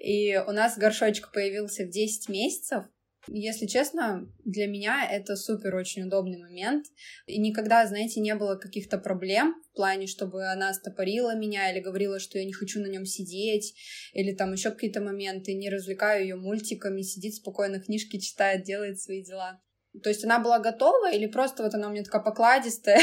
[0.00, 2.84] И у нас горшочек появился в 10 месяцев.
[3.28, 6.86] Если честно, для меня это супер очень удобный момент.
[7.26, 12.18] И никогда, знаете, не было каких-то проблем в плане, чтобы она стопорила меня или говорила,
[12.18, 13.74] что я не хочу на нем сидеть,
[14.12, 19.22] или там еще какие-то моменты, не развлекаю ее мультиками, сидит спокойно, книжки читает, делает свои
[19.22, 19.60] дела.
[20.02, 23.00] То есть она была готова или просто вот она у меня такая покладистая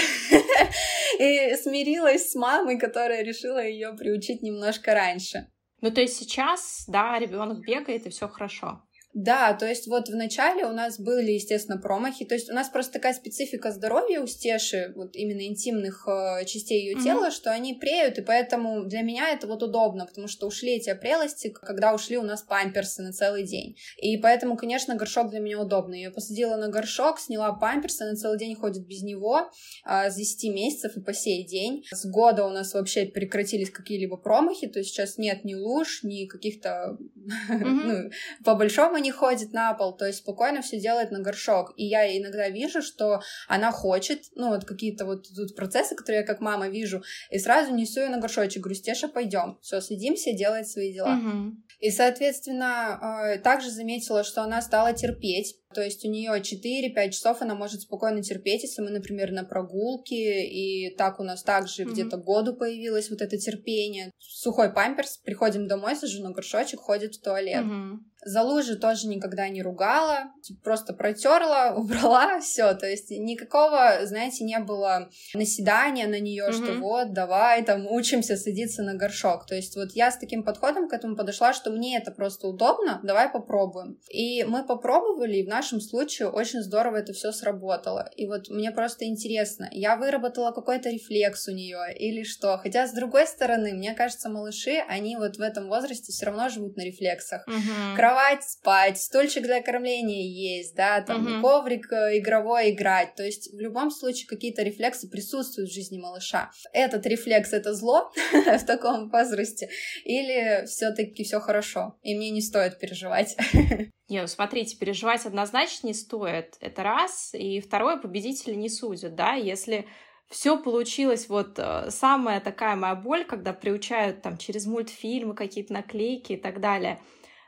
[1.20, 5.48] и смирилась с мамой, которая решила ее приучить немножко раньше.
[5.80, 8.84] Ну, то есть сейчас, да, ребенок бегает, и все хорошо.
[9.13, 12.24] Да, то есть вот в начале у нас были, естественно, промахи.
[12.26, 16.86] То есть у нас просто такая специфика здоровья у Стеши, вот именно интимных э, частей
[16.86, 17.04] ее mm-hmm.
[17.04, 20.89] тела, что они преют, и поэтому для меня это вот удобно, потому что ушли эти
[20.89, 23.76] опрелости, когда ушли у нас памперсы на целый день.
[23.97, 26.02] И поэтому, конечно, горшок для меня удобный.
[26.02, 29.50] Я посадила на горшок, сняла памперсы, на целый день ходит без него
[29.86, 31.84] э, с 10 месяцев и по сей день.
[31.91, 36.28] С года у нас вообще прекратились какие-либо промахи, то есть сейчас нет ни луж, ни
[36.28, 36.97] каких-то,
[37.50, 37.63] mm-hmm.
[37.63, 38.10] ну,
[38.45, 41.74] по большому не ходит на пол, то есть спокойно все делает на горшок.
[41.76, 46.26] И я иногда вижу, что она хочет, ну, вот какие-то вот тут процессы, которые я
[46.26, 50.68] как мама вижу, и сразу несу ее на горшочек, говорю, Стеша, пойдем, все, садимся, делает
[50.68, 51.18] свои дела.
[51.18, 51.56] Угу.
[51.80, 53.00] И, соответственно,
[53.34, 55.61] э, также заметила, что она стала терпеть.
[55.74, 60.46] То есть у нее 4-5 часов она может спокойно терпеть, если мы, например, на прогулке,
[60.46, 61.92] и так у нас также mm-hmm.
[61.92, 64.12] где-то году появилось вот это терпение.
[64.20, 67.66] Сухой памперс, приходим домой, сажу на горшочек, ходит в туалет.
[67.66, 67.98] Mm-hmm.
[68.24, 72.74] За лужи тоже никогда не ругала, типа, просто протерла, убрала, все.
[72.76, 76.54] То есть никакого, знаете, не было наседания на нее, mm-hmm.
[76.54, 79.48] что вот, давай, там, учимся садиться на горшок.
[79.48, 83.00] То есть вот я с таким подходом к этому подошла, что мне это просто удобно,
[83.04, 83.98] давай попробуем.
[84.10, 88.10] И мы попробовали, и в нашем случае очень здорово это все сработало.
[88.15, 92.58] И вот мне просто интересно, я выработала какой-то рефлекс у нее или что?
[92.58, 96.76] Хотя, с другой стороны, мне кажется, малыши, они вот в этом возрасте все равно живут
[96.78, 97.47] на рефлексах.
[97.47, 97.95] Mm-hmm.
[97.95, 101.41] Кровать спать, стульчик для кормления есть, да, там mm-hmm.
[101.41, 103.15] коврик э, игровой играть.
[103.15, 106.52] То есть в любом случае какие-то рефлексы присутствуют в жизни малыша.
[106.74, 109.69] Этот рефлекс это зло в таком возрасте
[110.04, 113.36] или все-таки все хорошо, и мне не стоит переживать.
[114.12, 116.58] Не, ну смотрите, переживать однозначно не стоит.
[116.60, 117.34] Это раз.
[117.34, 119.88] И второе, победители не судят, да, если
[120.30, 126.34] все получилось, вот э, самая такая моя боль, когда приучают там через мультфильмы какие-то наклейки
[126.34, 127.00] и так далее.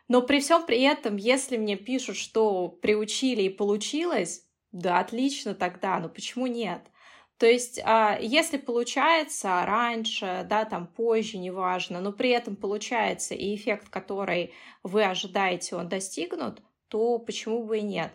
[0.07, 5.99] Но при всем при этом, если мне пишут, что приучили и получилось, да, отлично тогда,
[5.99, 6.81] но почему нет?
[7.37, 13.55] То есть, а, если получается раньше, да, там позже, неважно, но при этом получается и
[13.55, 18.13] эффект, который вы ожидаете, он достигнут, то почему бы и нет?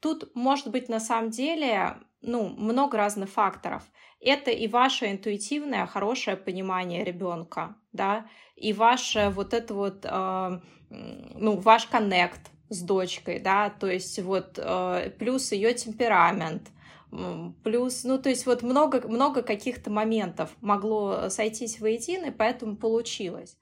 [0.00, 3.82] Тут может быть на самом деле ну, много разных факторов.
[4.20, 8.26] Это и ваше интуитивное, хорошее понимание ребенка, да,
[8.56, 14.58] и ваше вот это вот, э, ну, ваш коннект с дочкой, да, то есть вот
[14.58, 16.68] э, плюс ее темперамент,
[17.10, 23.56] Плюс, ну, то есть вот много, много каких-то моментов могло сойтись воедино, и поэтому получилось.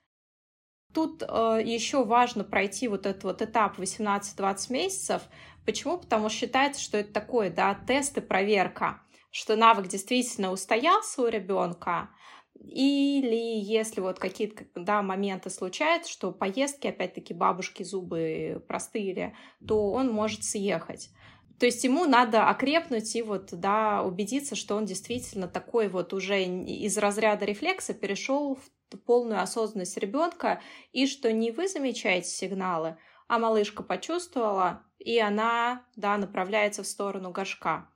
[0.93, 5.23] Тут э, еще важно пройти вот этот вот этап 18-20 месяцев.
[5.65, 5.99] Почему?
[5.99, 11.29] Потому что считается, что это такое, да, тест и проверка, что навык действительно устоялся у
[11.29, 12.09] ребенка,
[12.55, 20.11] или если вот какие-то да, моменты случаются, что поездки, опять-таки, бабушки зубы простыли, то он
[20.11, 21.11] может съехать.
[21.59, 26.45] То есть ему надо окрепнуть и вот, да, убедиться, что он действительно такой вот уже
[26.45, 30.61] из разряда рефлекса перешел в полную осознанность ребенка,
[30.93, 37.31] и что не вы замечаете сигналы, а малышка почувствовала, и она, да, направляется в сторону
[37.31, 37.89] горшка.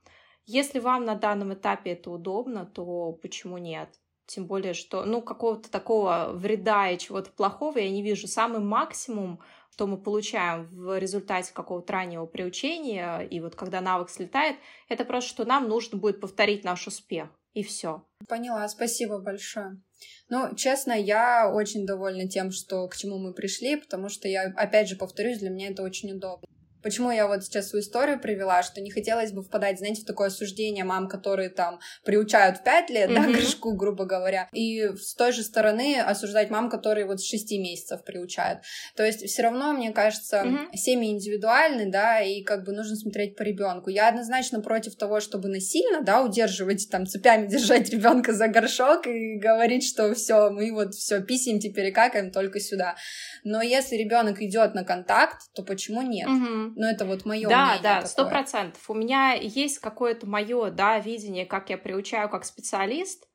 [0.45, 3.89] Если вам на данном этапе это удобно, то почему нет?
[4.25, 8.27] Тем более, что, ну, какого-то такого вреда и чего-то плохого я не вижу.
[8.27, 9.39] Самый максимум
[9.71, 14.57] что мы получаем в результате какого-то раннего приучения, и вот когда навык слетает,
[14.89, 18.03] это просто, что нам нужно будет повторить наш успех, и все.
[18.27, 19.81] Поняла, спасибо большое.
[20.29, 24.89] Ну, честно, я очень довольна тем, что к чему мы пришли, потому что я, опять
[24.89, 26.47] же, повторюсь, для меня это очень удобно.
[26.83, 30.27] Почему я вот сейчас свою историю привела, что не хотелось бы впадать, знаете, в такое
[30.27, 33.15] осуждение мам, которые там приучают в 5 лет, mm-hmm.
[33.15, 37.51] да, горшку, грубо говоря, и с той же стороны осуждать мам, которые вот с 6
[37.59, 38.61] месяцев приучают.
[38.95, 40.75] То есть все равно, мне кажется, mm-hmm.
[40.75, 43.89] семьи индивидуальны, да, и как бы нужно смотреть по ребенку.
[43.89, 49.37] Я однозначно против того, чтобы насильно, да, удерживать там цепями держать ребенка за горшок и
[49.37, 52.95] говорить, что все, мы вот все писем теперь и какаем только сюда.
[53.43, 56.27] Но если ребенок идет на контакт, то почему нет?
[56.75, 57.83] Но это вот мое да, мнение.
[57.83, 58.89] Да, да, сто процентов.
[58.89, 63.27] У меня есть какое-то мое, да, видение, как я приучаю как специалист,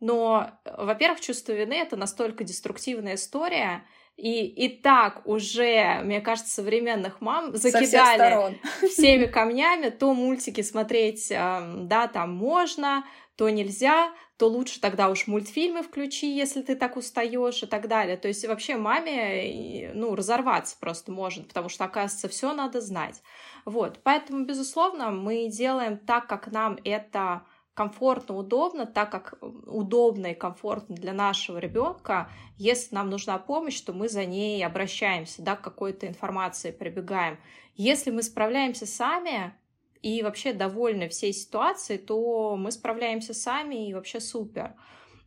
[0.00, 3.84] но, во-первых, чувство вины— это настолько деструктивная история,
[4.16, 12.08] и, и так уже, мне кажется, современных мам закидали всеми камнями, то мультики смотреть, да,
[12.08, 13.04] там можно,
[13.36, 18.16] то нельзя, то лучше тогда уж мультфильмы включи, если ты так устаешь и так далее.
[18.16, 23.20] То есть вообще маме, ну, разорваться просто может, потому что, оказывается, все надо знать.
[23.66, 27.42] Вот, поэтому, безусловно, мы делаем так, как нам это
[27.74, 33.92] комфортно, удобно, так как удобно и комфортно для нашего ребенка, если нам нужна помощь, то
[33.92, 37.38] мы за ней обращаемся, да, к какой-то информации прибегаем.
[37.74, 39.54] Если мы справляемся сами
[40.02, 44.74] и вообще довольны всей ситуацией, то мы справляемся сами и вообще супер.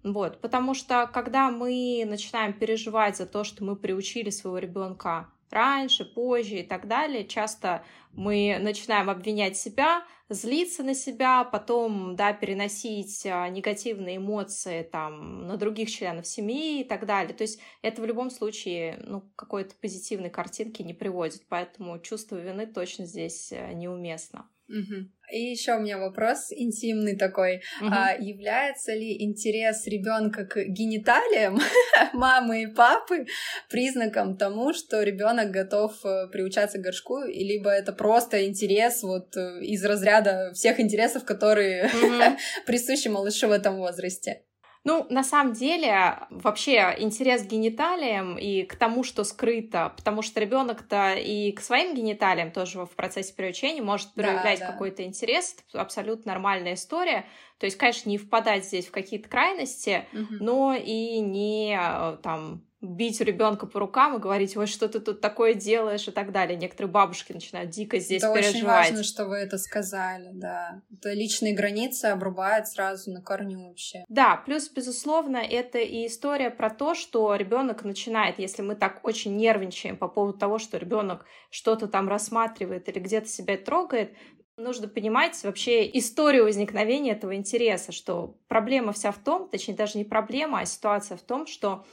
[0.04, 6.04] Вот, потому что когда мы начинаем переживать за то, что мы приучили своего ребенка раньше,
[6.04, 13.26] позже и так далее, часто мы начинаем обвинять себя, злиться на себя, потом, да, переносить
[13.26, 17.34] а, негативные эмоции там на других членов семьи и так далее.
[17.34, 22.66] То есть это в любом случае, ну, какой-то позитивной картинки не приводит, поэтому чувство вины
[22.68, 24.50] точно здесь э, неуместно.
[24.70, 25.10] Угу.
[25.34, 27.62] И еще у меня вопрос интимный такой.
[27.82, 27.90] Угу.
[27.92, 31.60] А, является ли интерес ребенка к гениталиям
[32.14, 33.26] мамы и папы
[33.70, 39.64] признаком тому, что ребенок готов э, приучаться к горшку, либо это просто интерес вот э,
[39.64, 42.38] из разряда всех интересов, которые угу.
[42.66, 44.44] присущи малышу в этом возрасте?
[44.86, 50.42] Ну, на самом деле, вообще интерес к гениталиям и к тому, что скрыто, потому что
[50.42, 54.72] ребенок-то и к своим гениталиям тоже в процессе приучения может проявлять да, да.
[54.74, 57.26] какой-то интерес, это абсолютно нормальная история.
[57.60, 60.36] То есть, конечно, не впадать здесь в какие-то крайности, угу.
[60.42, 65.22] но и не э, там бить ребенка по рукам и говорить, ой, что ты тут
[65.22, 66.58] такое делаешь и так далее.
[66.58, 68.56] Некоторые бабушки начинают дико здесь это переживать.
[68.56, 70.82] очень важно, что вы это сказали, да.
[70.92, 74.04] Это личные границы обрубают сразу на корню вообще.
[74.10, 79.38] Да, плюс, безусловно, это и история про то, что ребенок начинает, если мы так очень
[79.38, 84.14] нервничаем по поводу того, что ребенок что-то там рассматривает или где-то себя трогает,
[84.56, 90.04] Нужно понимать вообще историю возникновения этого интереса, что проблема вся в том, точнее даже не
[90.06, 91.86] проблема, а ситуация в том, что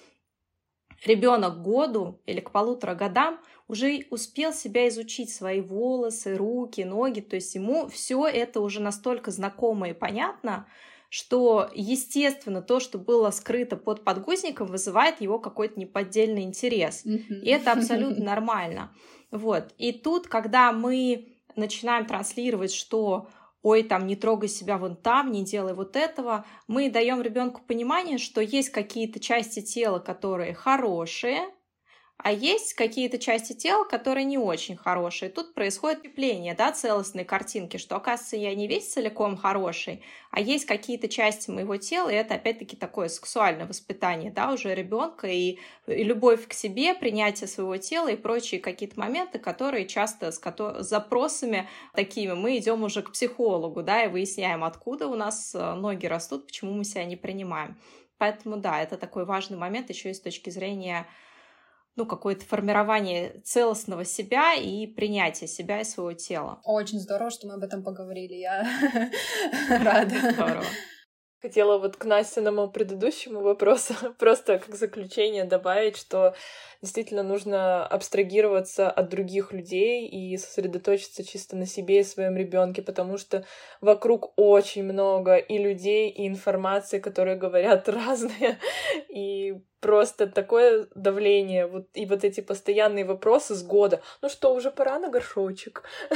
[1.04, 7.20] Ребенок к году или к полутора годам уже успел себя изучить, свои волосы, руки, ноги,
[7.20, 10.66] то есть ему все это уже настолько знакомо и понятно,
[11.08, 17.04] что, естественно, то, что было скрыто под подгузником, вызывает его какой-то неподдельный интерес.
[17.04, 18.94] И это абсолютно нормально.
[19.30, 19.74] Вот.
[19.78, 23.28] И тут, когда мы начинаем транслировать, что
[23.62, 28.18] ой, там, не трогай себя вон там, не делай вот этого, мы даем ребенку понимание,
[28.18, 31.40] что есть какие-то части тела, которые хорошие,
[32.22, 35.30] а есть какие-то части тела, которые не очень хорошие.
[35.30, 40.66] Тут происходит крепление, да, целостной картинки, что, оказывается, я не весь целиком хороший, а есть
[40.66, 46.04] какие-то части моего тела, и это, опять-таки, такое сексуальное воспитание, да, уже ребенка, и, и
[46.04, 51.68] любовь к себе, принятие своего тела и прочие какие-то моменты, которые часто с, с запросами
[51.94, 56.46] такими мы идем уже к психологу, да, и выясняем, откуда у нас э, ноги растут,
[56.46, 57.78] почему мы себя не принимаем.
[58.18, 61.06] Поэтому, да, это такой важный момент еще и с точки зрения
[62.00, 66.60] ну, какое-то формирование целостного себя и принятие себя и своего тела.
[66.64, 68.34] Очень здорово, что мы об этом поговорили.
[68.36, 68.66] Я
[69.68, 70.14] рада.
[70.32, 70.64] Здорово.
[71.42, 76.34] Хотела вот к Настиному предыдущему вопросу просто как заключение добавить, что
[76.80, 83.18] действительно нужно абстрагироваться от других людей и сосредоточиться чисто на себе и своем ребенке, потому
[83.18, 83.44] что
[83.82, 88.58] вокруг очень много и людей, и информации, которые говорят разные,
[89.08, 94.00] и просто такое давление, вот и вот эти постоянные вопросы с года.
[94.22, 95.84] Ну что, уже пора на горшочек?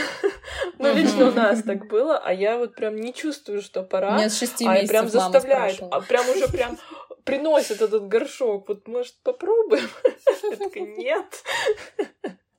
[0.78, 4.18] Ну, лично у нас так было, а я вот прям не чувствую, что пора.
[4.18, 6.78] Нет, шести а прям заставляет, а прям уже прям
[7.24, 8.68] приносит этот горшок.
[8.68, 9.88] Вот, может, попробуем?
[10.50, 11.44] Я такая, нет.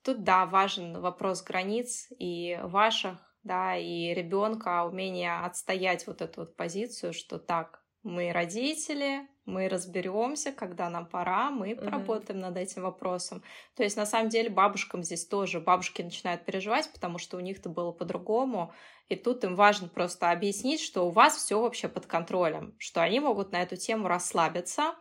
[0.03, 6.56] Тут, да, важен вопрос границ и ваших, да, и ребенка, умение отстоять вот эту вот
[6.56, 11.84] позицию, что так, мы родители, мы разберемся, когда нам пора, мы mm-hmm.
[11.84, 13.43] поработаем над этим вопросом.
[13.76, 17.70] То есть, на самом деле, бабушкам здесь тоже, бабушки начинают переживать, потому что у них-то
[17.70, 18.74] было по-другому,
[19.08, 23.20] и тут им важно просто объяснить, что у вас все вообще под контролем, что они
[23.20, 24.96] могут на эту тему расслабиться,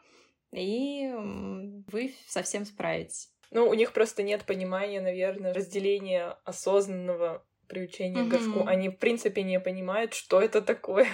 [0.52, 1.10] и
[1.90, 3.30] вы совсем справитесь.
[3.50, 8.28] Ну, у них просто нет понимания, наверное, разделения осознанного приучения mm-hmm.
[8.28, 8.66] к горшку.
[8.66, 11.06] Они, в принципе, не понимают, что это такое.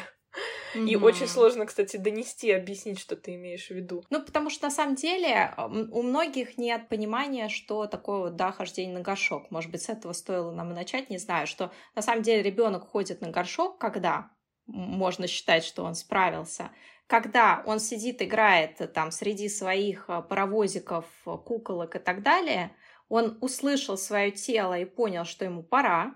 [0.74, 0.88] Mm-hmm.
[0.88, 4.04] И очень сложно, кстати, донести, объяснить, что ты имеешь в виду.
[4.10, 8.94] Ну, потому что на самом деле у многих нет понимания, что такое вот, да, хождение
[8.94, 9.50] на горшок.
[9.50, 12.88] Может быть, с этого стоило нам и начать, не знаю, что на самом деле ребенок
[12.88, 14.30] ходит на горшок, когда
[14.66, 16.70] можно считать, что он справился,
[17.10, 22.70] когда он сидит, играет э, там среди своих э, паровозиков, э, куколок и так далее,
[23.08, 26.14] он услышал свое тело и понял, что ему пора,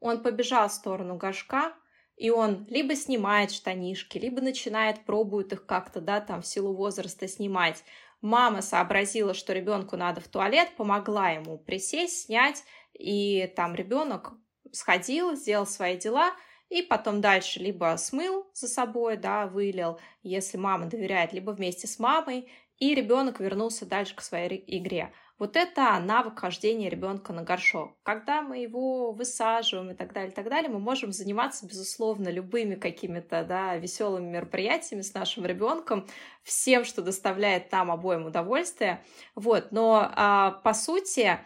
[0.00, 1.74] он побежал в сторону горшка,
[2.16, 7.26] и он либо снимает штанишки, либо начинает, пробует их как-то, да, там, в силу возраста
[7.26, 7.84] снимать.
[8.20, 14.32] Мама сообразила, что ребенку надо в туалет, помогла ему присесть, снять, и там ребенок
[14.72, 16.32] сходил, сделал свои дела,
[16.70, 21.98] и потом дальше либо смыл за собой, да, вылил, если мама доверяет, либо вместе с
[21.98, 25.12] мамой, и ребенок вернулся дальше к своей игре.
[25.38, 27.96] Вот это навык хождения ребенка на горшок.
[28.04, 32.76] Когда мы его высаживаем и так далее, и так далее, мы можем заниматься, безусловно, любыми
[32.76, 36.06] какими-то да, веселыми мероприятиями с нашим ребенком,
[36.44, 39.02] всем, что доставляет нам обоим удовольствие.
[39.34, 39.72] Вот.
[39.72, 41.40] Но а, по сути,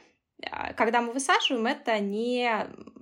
[0.76, 2.49] когда мы высаживаем, это не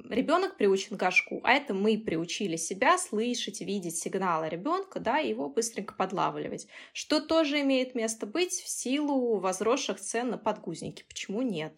[0.09, 5.28] ребенок приучен к горшку, а это мы приучили себя слышать, видеть сигналы ребенка, да, и
[5.28, 11.05] его быстренько подлавливать, что тоже имеет место быть в силу возросших цен на подгузники.
[11.09, 11.72] Почему нет?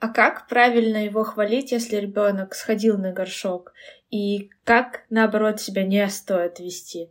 [0.00, 3.72] А как правильно его хвалить, если ребенок сходил на горшок?
[4.10, 7.10] И как, наоборот, себя не стоит вести,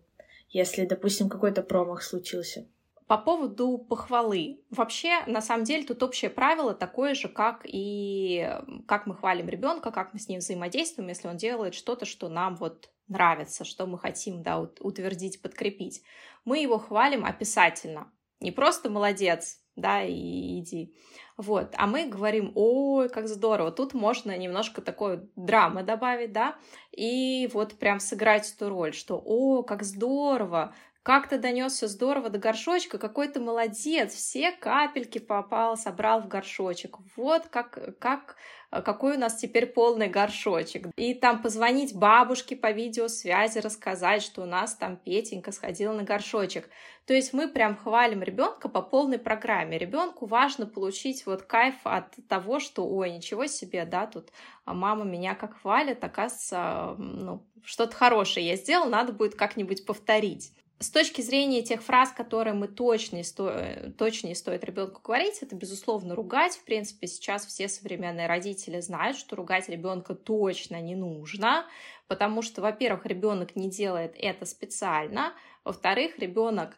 [0.50, 2.68] если, допустим, какой-то промах случился?
[3.10, 4.62] По поводу похвалы.
[4.70, 8.48] Вообще, на самом деле, тут общее правило такое же, как и
[8.88, 12.56] как мы хвалим ребенка, как мы с ним взаимодействуем, если он делает что-то, что нам
[12.56, 16.04] вот нравится, что мы хотим да, утвердить, подкрепить.
[16.46, 18.12] Мы его хвалим описательно.
[18.42, 20.96] Не просто молодец, да, и иди.
[21.36, 26.58] Вот, а мы говорим, ой, как здорово, тут можно немножко такой драмы добавить, да,
[26.92, 32.40] и вот прям сыграть эту роль, что, о, как здорово, как ты донесся здорово до
[32.40, 36.98] горшочка, какой ты молодец, все капельки попал, собрал в горшочек.
[37.16, 38.36] Вот как, как,
[38.70, 40.88] какой у нас теперь полный горшочек.
[40.98, 46.70] И там позвонить бабушке по видеосвязи, рассказать, что у нас там Петенька сходила на горшочек.
[47.06, 49.78] То есть мы прям хвалим ребенка по полной программе.
[49.78, 54.30] Ребенку важно получить вот кайф от того, что, ой, ничего себе, да, тут
[54.66, 60.52] мама меня как хвалит, оказывается, ну, что-то хорошее я сделал, надо будет как-нибудь повторить.
[60.82, 63.54] С точки зрения тех фраз, которые мы точно, сто...
[63.98, 66.54] точно стоит ребенку говорить, это, безусловно, ругать.
[66.54, 71.66] В принципе, сейчас все современные родители знают, что ругать ребенка точно не нужно,
[72.08, 75.34] потому что, во-первых, ребенок не делает это специально,
[75.66, 76.78] во-вторых, ребенок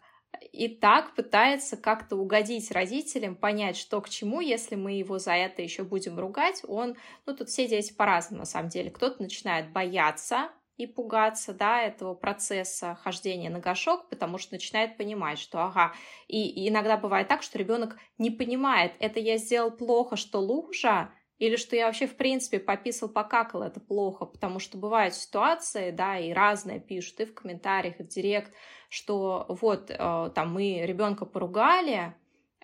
[0.52, 5.62] и так пытается как-то угодить родителям, понять, что к чему, если мы его за это
[5.62, 6.96] еще будем ругать, он,
[7.28, 10.50] ну тут все дети по-разному на самом деле, кто-то начинает бояться
[10.82, 15.94] и пугаться, да, этого процесса хождения на горшок, потому что начинает понимать, что, ага,
[16.28, 21.12] и, и иногда бывает так, что ребенок не понимает, это я сделал плохо, что лужа,
[21.38, 26.20] или что я вообще, в принципе, пописал, покакал, это плохо, потому что бывают ситуации, да,
[26.20, 28.54] и разные пишут и в комментариях, и в директ,
[28.90, 32.14] что вот, э, там, мы ребенка поругали,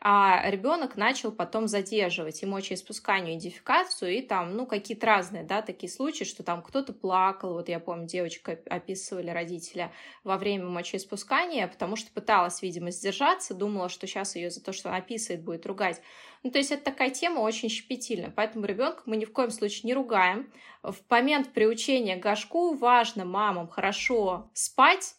[0.09, 5.61] а ребенок начал потом задерживать и мочеиспусканию, и дефекацию, и там, ну, какие-то разные, да,
[5.61, 9.91] такие случаи, что там кто-то плакал, вот я помню, девочка описывали родителя
[10.23, 14.87] во время мочеиспускания, потому что пыталась, видимо, сдержаться, думала, что сейчас ее за то, что
[14.87, 16.01] она писает, будет ругать.
[16.41, 19.81] Ну, то есть это такая тема очень щепетильная, поэтому ребенка мы ни в коем случае
[19.83, 20.49] не ругаем.
[20.83, 25.15] В момент приучения к горшку важно мамам хорошо спать,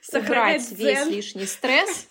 [0.00, 2.08] Сохранять убрать весь лишний стресс,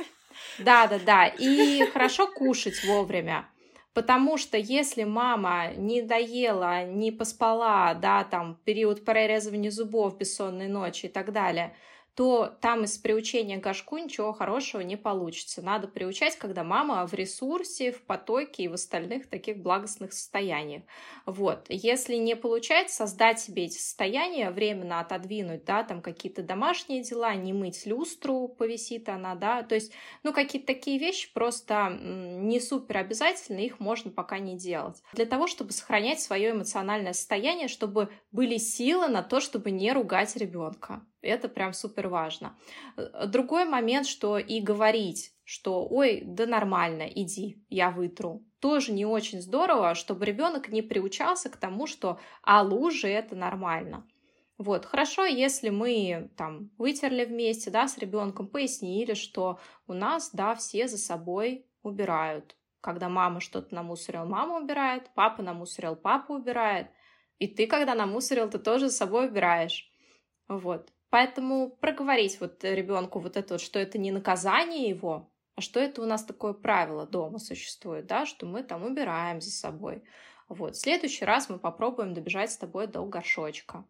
[0.57, 1.27] да, да, да.
[1.27, 3.47] И хорошо кушать вовремя.
[3.93, 11.07] Потому что если мама не доела, не поспала, да, там, период прорезывания зубов, бессонной ночи
[11.07, 11.75] и так далее,
[12.21, 15.63] то там из приучения горшку ничего хорошего не получится.
[15.63, 20.83] Надо приучать, когда мама в ресурсе, в потоке и в остальных таких благостных состояниях.
[21.25, 21.65] Вот.
[21.67, 27.53] Если не получается создать себе эти состояния, временно отодвинуть, да, там какие-то домашние дела, не
[27.53, 29.91] мыть люстру, повисит она, да, то есть,
[30.21, 35.01] ну, какие-то такие вещи просто не супер обязательно, их можно пока не делать.
[35.13, 40.35] Для того, чтобы сохранять свое эмоциональное состояние, чтобы были силы на то, чтобы не ругать
[40.35, 41.01] ребенка.
[41.21, 42.57] Это прям супер важно.
[42.97, 48.43] Э, другой момент, что и говорить, что ой, да нормально, иди, я вытру.
[48.59, 54.07] Тоже не очень здорово, чтобы ребенок не приучался к тому, что а лужи это нормально.
[54.57, 60.53] Вот, хорошо, если мы там вытерли вместе, да, с ребенком, пояснили, что у нас, да,
[60.53, 62.55] все за собой убирают.
[62.79, 66.87] Когда мама что-то намусорил, мама убирает, папа намусорил, папа убирает.
[67.39, 69.91] И ты, когда намусорил, ты тоже за собой убираешь.
[70.47, 70.91] Вот.
[71.11, 76.01] Поэтому проговорить вот ребенку вот это вот, что это не наказание его, а что это
[76.01, 80.03] у нас такое правило дома существует, да, что мы там убираем за собой.
[80.47, 83.85] Вот, в следующий раз мы попробуем добежать с тобой до горшочка.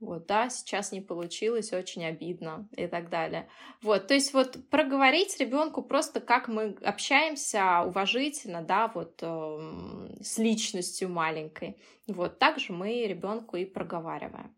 [0.00, 3.48] Вот, да, сейчас не получилось, очень обидно и так далее.
[3.80, 10.38] Вот, то есть вот проговорить ребенку просто, как мы общаемся уважительно, да, вот э, с
[10.38, 11.80] личностью маленькой.
[12.08, 14.52] Вот, так же мы ребенку и проговариваем.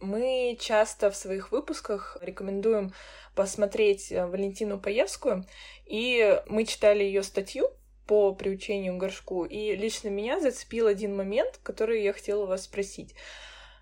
[0.00, 2.94] Мы часто в своих выпусках рекомендуем
[3.34, 5.44] посмотреть э, Валентину Паевскую,
[5.84, 7.70] и мы читали ее статью
[8.06, 9.44] по приучению к горшку.
[9.44, 13.14] И лично меня зацепил один момент, который я хотела вас спросить.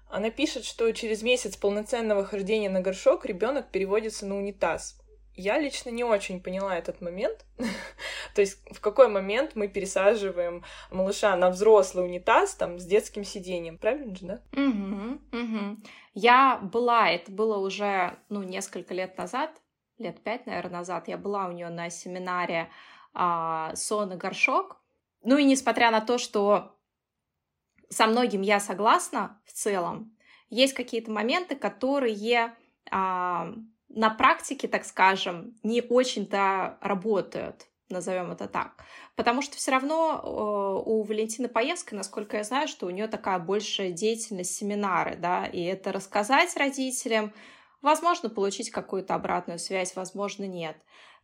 [0.08, 4.97] Она пишет, что через месяц полноценного хождения на горшок ребенок переводится на унитаз.
[5.38, 7.46] Я лично не очень поняла этот момент.
[8.34, 13.78] То есть в какой момент мы пересаживаем малыша на взрослый унитаз там с детским сиденьем,
[13.78, 14.42] правильно же, да?
[14.52, 15.76] Угу, угу.
[16.14, 19.50] Я была, это было уже ну несколько лет назад,
[19.98, 21.06] лет пять, наверное, назад.
[21.06, 22.68] Я была у нее на семинаре
[23.14, 24.82] а, сон и горшок.
[25.22, 26.76] Ну и несмотря на то, что
[27.90, 30.16] со многим я согласна в целом,
[30.50, 32.56] есть какие-то моменты, которые
[32.90, 33.54] а,
[33.88, 38.84] на практике, так скажем, не очень-то работают, назовем это так.
[39.16, 43.38] Потому что все равно э, у Валентины Паевской, насколько я знаю, что у нее такая
[43.38, 47.32] большая деятельность семинары, да, и это рассказать родителям,
[47.80, 50.76] возможно, получить какую-то обратную связь, возможно, нет.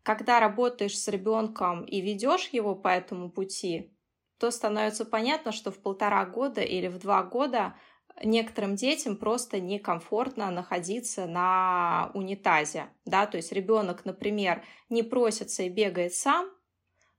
[0.03, 3.91] Когда работаешь с ребенком и ведешь его по этому пути,
[4.39, 7.75] то становится понятно, что в полтора года или в два года
[8.23, 15.69] некоторым детям просто некомфортно находиться на унитазе, да, то есть ребенок, например, не просится и
[15.69, 16.51] бегает сам,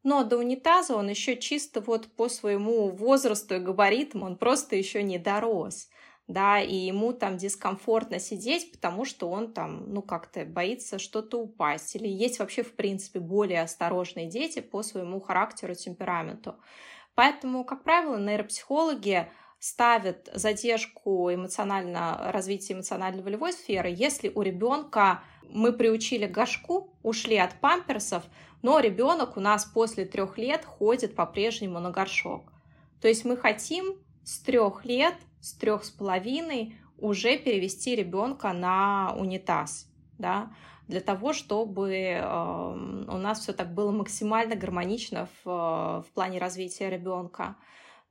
[0.03, 5.01] но до унитаза он еще чисто вот по своему возрасту и габаритам он просто еще
[5.01, 5.89] не дорос,
[6.27, 11.95] да, и ему там дискомфортно сидеть, потому что он там, ну, как-то боится что-то упасть,
[11.95, 16.55] или есть вообще, в принципе, более осторожные дети по своему характеру, темпераменту.
[17.15, 19.27] Поэтому, как правило, нейропсихологи
[19.65, 28.21] ставят задержку эмоционально, развития эмоционально-волевой сферы, если у ребенка мы приучили горшку, ушли от памперсов,
[28.61, 32.53] но ребенок у нас после трех лет ходит по-прежнему на горшок.
[33.01, 39.15] То есть мы хотим с трех лет, с трех с половиной уже перевести ребенка на
[39.17, 39.87] унитаз,
[40.19, 40.53] да,
[40.87, 46.91] для того, чтобы э, у нас все так было максимально гармонично в, в плане развития
[46.91, 47.55] ребенка.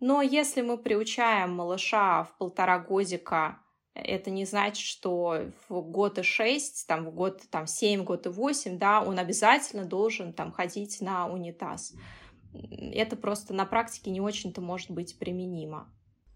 [0.01, 3.59] Но если мы приучаем малыша в полтора годика,
[3.95, 8.29] это не значит, что в год и шесть, там, в год там, семь, год и
[8.29, 11.95] восемь, да, он обязательно должен там, ходить на унитаз.
[12.93, 15.93] Это просто на практике не очень-то может быть применимо.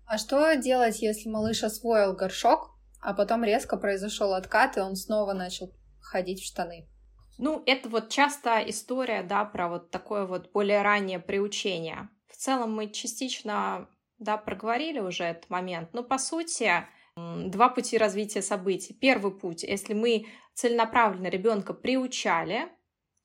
[0.06, 5.32] А что делать, если малыш освоил горшок, а потом резко произошел откат, и он снова
[5.32, 6.88] начал ходить в штаны?
[7.38, 12.08] Ну, это вот часто история, да, про вот такое вот более раннее приучение.
[12.28, 18.42] В целом мы частично, да, проговорили уже этот момент, но по сути два пути развития
[18.42, 18.94] событий.
[18.94, 22.68] Первый путь, если мы целенаправленно ребенка приучали,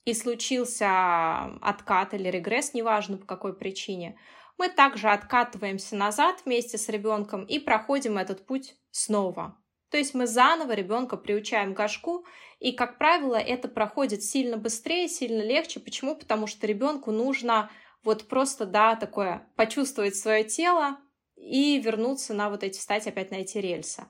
[0.06, 4.18] и случился откат или регресс, неважно по какой причине,
[4.58, 9.58] мы также откатываемся назад вместе с ребенком и проходим этот путь снова.
[9.90, 12.26] То есть мы заново ребенка приучаем к горшку,
[12.60, 15.80] и, как правило, это проходит сильно быстрее, сильно легче.
[15.80, 16.16] Почему?
[16.16, 17.70] Потому что ребенку нужно
[18.04, 20.98] вот просто, да, такое, почувствовать свое тело
[21.36, 24.06] и вернуться на вот эти, стать опять на эти рельсы.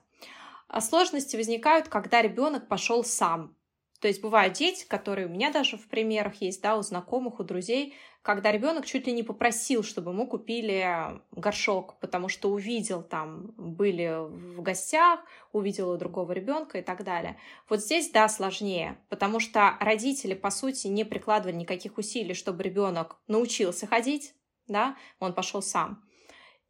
[0.68, 3.56] А сложности возникают, когда ребенок пошел сам.
[4.00, 7.44] То есть бывают дети, которые у меня даже в примерах есть, да, у знакомых, у
[7.44, 7.94] друзей,
[8.24, 14.16] когда ребенок чуть ли не попросил, чтобы ему купили горшок, потому что увидел там, были
[14.56, 15.20] в гостях,
[15.52, 17.38] увидел у другого ребенка и так далее.
[17.68, 23.18] Вот здесь, да, сложнее, потому что родители, по сути, не прикладывали никаких усилий, чтобы ребенок
[23.26, 24.34] научился ходить,
[24.68, 26.02] да, он пошел сам.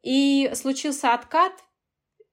[0.03, 1.53] И случился откат,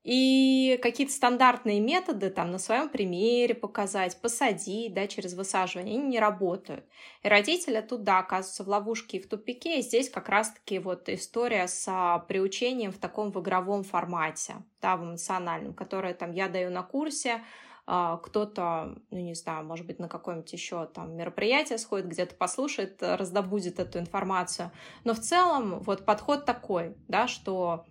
[0.05, 6.19] и какие-то стандартные методы там на своем примере показать, посадить, да, через высаживание, они не
[6.19, 6.85] работают.
[7.23, 9.79] И родители тут, да, оказываются в ловушке и в тупике.
[9.79, 15.05] И здесь как раз-таки вот история с приучением в таком в игровом формате, да, в
[15.05, 17.41] эмоциональном, которое там я даю на курсе,
[17.85, 23.03] а, кто-то, ну не знаю, может быть, на какое-нибудь еще там мероприятие сходит, где-то послушает,
[23.03, 24.71] раздобудет эту информацию.
[25.05, 27.85] Но в целом вот подход такой, да, что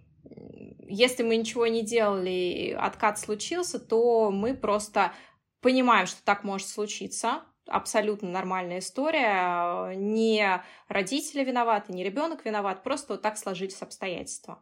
[0.87, 5.13] если мы ничего не делали, откат случился, то мы просто
[5.61, 9.95] понимаем, что так может случиться, абсолютно нормальная история.
[9.95, 14.61] Не родители виноваты, не ребенок виноват, просто вот так сложились обстоятельства.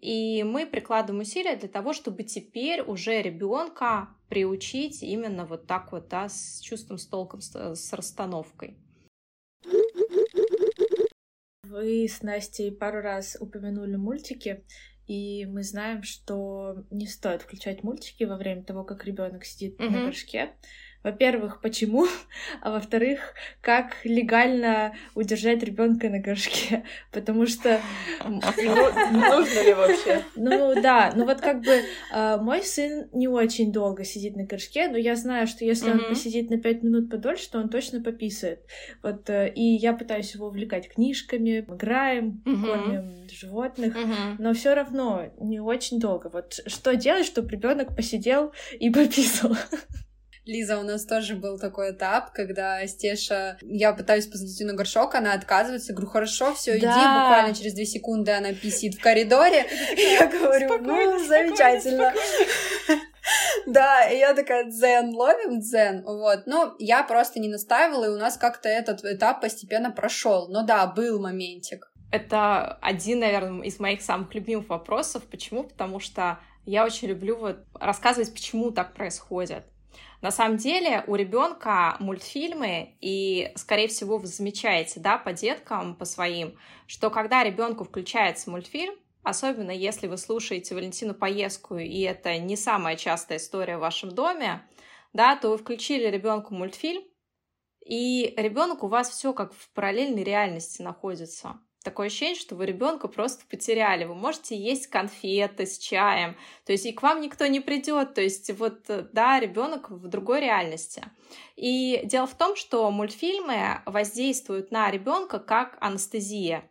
[0.00, 6.08] И мы прикладываем усилия для того, чтобы теперь уже ребенка приучить именно вот так вот,
[6.08, 8.76] да, с чувством, с толком, с расстановкой.
[11.62, 14.64] Вы с Настей пару раз упомянули мультики.
[15.06, 19.90] И мы знаем, что не стоит включать мультики во время того, как ребенок сидит mm-hmm.
[19.90, 20.52] на горшке.
[21.04, 22.06] Во-первых, почему?
[22.62, 26.84] А во-вторых, как легально удержать ребенка на горшке?
[27.12, 27.80] Потому что...
[29.12, 30.24] Нужно ли вообще?
[30.34, 34.88] Ну да, ну вот как бы а, мой сын не очень долго сидит на горшке,
[34.88, 38.60] но я знаю, что если он посидит на пять минут подольше, то он точно пописает.
[39.02, 43.94] Вот, э, и я пытаюсь его увлекать книжками, играем, кормим животных,
[44.38, 46.30] но все равно не очень долго.
[46.32, 49.54] Вот что делать, чтобы ребенок посидел и пописал?
[50.46, 55.14] Лиза, у нас тоже был такой этап, когда Стеша, я пытаюсь посадить ее на горшок,
[55.14, 59.64] она отказывается, говорю, хорошо, все, иди, буквально через две секунды она писит в коридоре,
[59.96, 62.12] я говорю, ну, замечательно.
[63.66, 66.46] Да, и я такая, дзен, ловим дзен, вот.
[66.46, 70.48] Но я просто не настаивала, и у нас как-то этот этап постепенно прошел.
[70.48, 71.90] Но да, был моментик.
[72.10, 75.22] Это один, наверное, из моих самых любимых вопросов.
[75.30, 75.64] Почему?
[75.64, 79.64] Потому что я очень люблю вот рассказывать, почему так происходит.
[80.24, 86.06] На самом деле у ребенка мультфильмы, и, скорее всего, вы замечаете, да, по деткам, по
[86.06, 92.56] своим, что когда ребенку включается мультфильм, особенно если вы слушаете Валентину Поездку, и это не
[92.56, 94.66] самая частая история в вашем доме,
[95.12, 97.04] да, то вы включили ребенку мультфильм,
[97.84, 103.06] и ребенок у вас все как в параллельной реальности находится такое ощущение, что вы ребенка
[103.06, 104.04] просто потеряли.
[104.04, 108.20] Вы можете есть конфеты с чаем, то есть и к вам никто не придет, то
[108.20, 108.80] есть вот,
[109.12, 111.04] да, ребенок в другой реальности.
[111.54, 116.68] И дело в том, что мультфильмы воздействуют на ребенка как анестезия.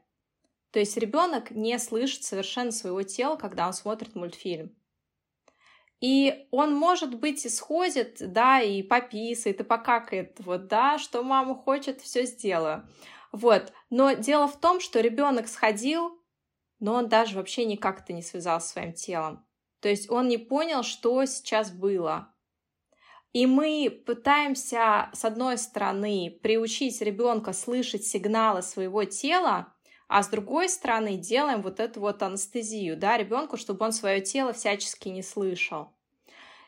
[0.71, 4.75] То есть ребенок не слышит совершенно своего тела, когда он смотрит мультфильм.
[6.01, 12.01] И он, может быть, исходит, да, и пописает, и покакает, вот, да, что мама хочет,
[12.01, 12.85] все сделаю.
[13.33, 13.73] Вот.
[13.89, 16.23] Но дело в том, что ребенок сходил,
[16.79, 19.45] но он даже вообще никак-то не связал с своим телом.
[19.81, 22.33] То есть он не понял, что сейчас было.
[23.33, 29.73] И мы пытаемся, с одной стороны, приучить ребенка слышать сигналы своего тела,
[30.07, 34.53] а с другой стороны делаем вот эту вот анестезию, да, ребенку, чтобы он свое тело
[34.53, 35.92] всячески не слышал.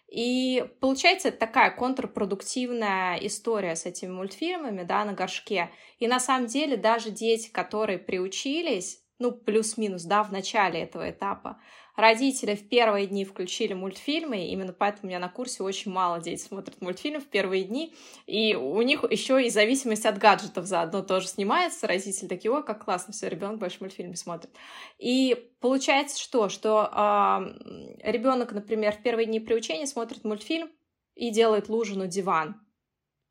[0.08, 5.72] И получается такая контрпродуктивная история с этими мультфильмами, да, на горшке.
[6.00, 11.60] И на самом деле даже дети, которые приучились, ну, плюс-минус, да, в начале этого этапа,
[11.96, 16.38] Родители в первые дни включили мультфильмы, именно поэтому у меня на курсе очень мало детей
[16.38, 17.96] смотрят мультфильмы в первые дни,
[18.26, 21.88] и у них еще и зависимость от гаджетов заодно тоже снимается.
[21.88, 24.52] Родители такие, ой, как классно, все, ребенок больше мультфильмы смотрит.
[25.00, 26.50] И получается что?
[26.50, 30.70] Что э, ребенок, например, в первые дни приучения смотрит мультфильм
[31.16, 32.60] и делает лужу на диван.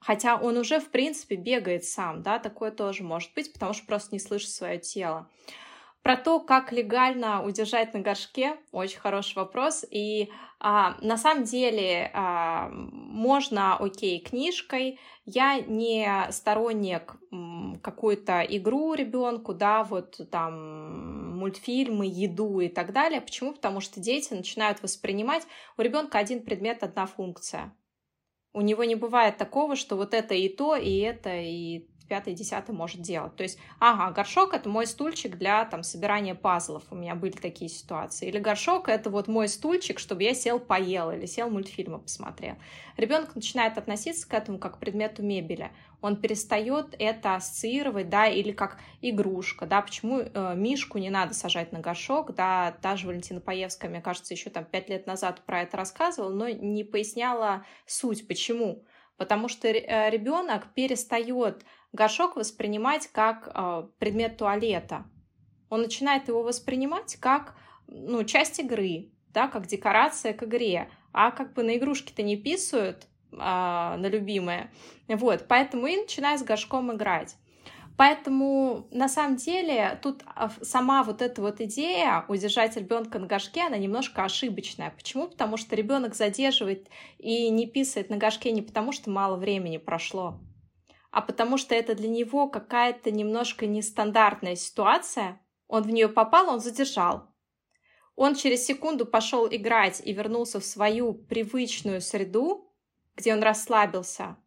[0.01, 4.14] Хотя он уже, в принципе, бегает сам, да, такое тоже может быть, потому что просто
[4.14, 5.30] не слышит свое тело.
[6.05, 9.86] Про то, как легально удержать на горшке, очень хороший вопрос.
[9.90, 10.30] И
[10.61, 15.00] а, на самом деле а, можно, окей, книжкой.
[15.24, 17.16] Я не сторонник
[17.82, 23.22] какую-то игру ребенку, да, вот там мультфильмы, еду и так далее.
[23.22, 23.55] Почему?
[23.55, 25.46] Потому что дети начинают воспринимать
[25.78, 27.74] у ребенка один предмет, одна функция.
[28.52, 32.74] У него не бывает такого, что вот это и то, и это, и пятый, десятый
[32.74, 33.34] может делать.
[33.36, 36.82] То есть, ага, горшок— это мой стульчик для там собирания пазлов.
[36.90, 38.28] У меня были такие ситуации.
[38.28, 42.57] Или горшок— это вот мой стульчик, чтобы я сел поел или сел мультфильмы посмотрел.
[42.96, 45.70] Ребенок начинает относиться к этому как к предмету мебели.
[46.00, 51.72] Он перестает это ассоциировать, да, или как игрушка, да, почему э, Мишку не надо сажать
[51.72, 55.62] на горшок, да, та же Валентина Паевская, мне кажется, еще там пять лет назад про
[55.62, 58.84] это рассказывала, но не поясняла суть, почему.
[59.16, 61.64] Потому что э, ребенок перестает
[61.95, 65.05] горшок воспринимать как э, предмет туалета.
[65.70, 70.90] Он начинает его воспринимать как ну, часть игры, да, как декорация к игре.
[71.12, 73.07] А как бы на игрушки-то не писают,
[73.38, 74.70] а, на любимые.
[75.09, 77.36] Вот, поэтому и начинаю с горшком играть.
[77.97, 83.62] Поэтому на самом деле тут а, сама вот эта вот идея удержать ребенка на горшке,
[83.62, 84.90] она немножко ошибочная.
[84.90, 85.28] Почему?
[85.28, 86.88] Потому что ребенок задерживает
[87.18, 90.40] и не писает на горшке не потому, что мало времени прошло,
[91.14, 95.40] а потому что это для него какая-то немножко нестандартная ситуация.
[95.68, 97.32] Он в нее попал, он задержал.
[98.16, 102.68] Он через секунду пошел играть и вернулся в свою привычную среду,
[103.14, 104.38] где он расслабился.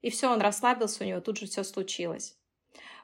[0.00, 2.38] И все, он расслабился, у него тут же все случилось.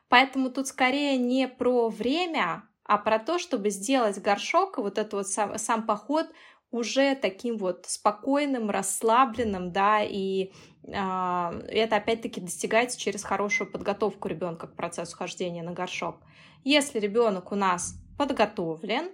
[0.09, 5.27] Поэтому тут скорее не про время, а про то, чтобы сделать горшок, вот этот вот
[5.27, 6.29] сам, сам поход
[6.71, 10.53] уже таким вот спокойным, расслабленным, да, и
[10.85, 16.17] э, это опять-таки достигается через хорошую подготовку ребенка к процессу хождения на горшок.
[16.65, 19.11] Если ребенок у нас подготовлен,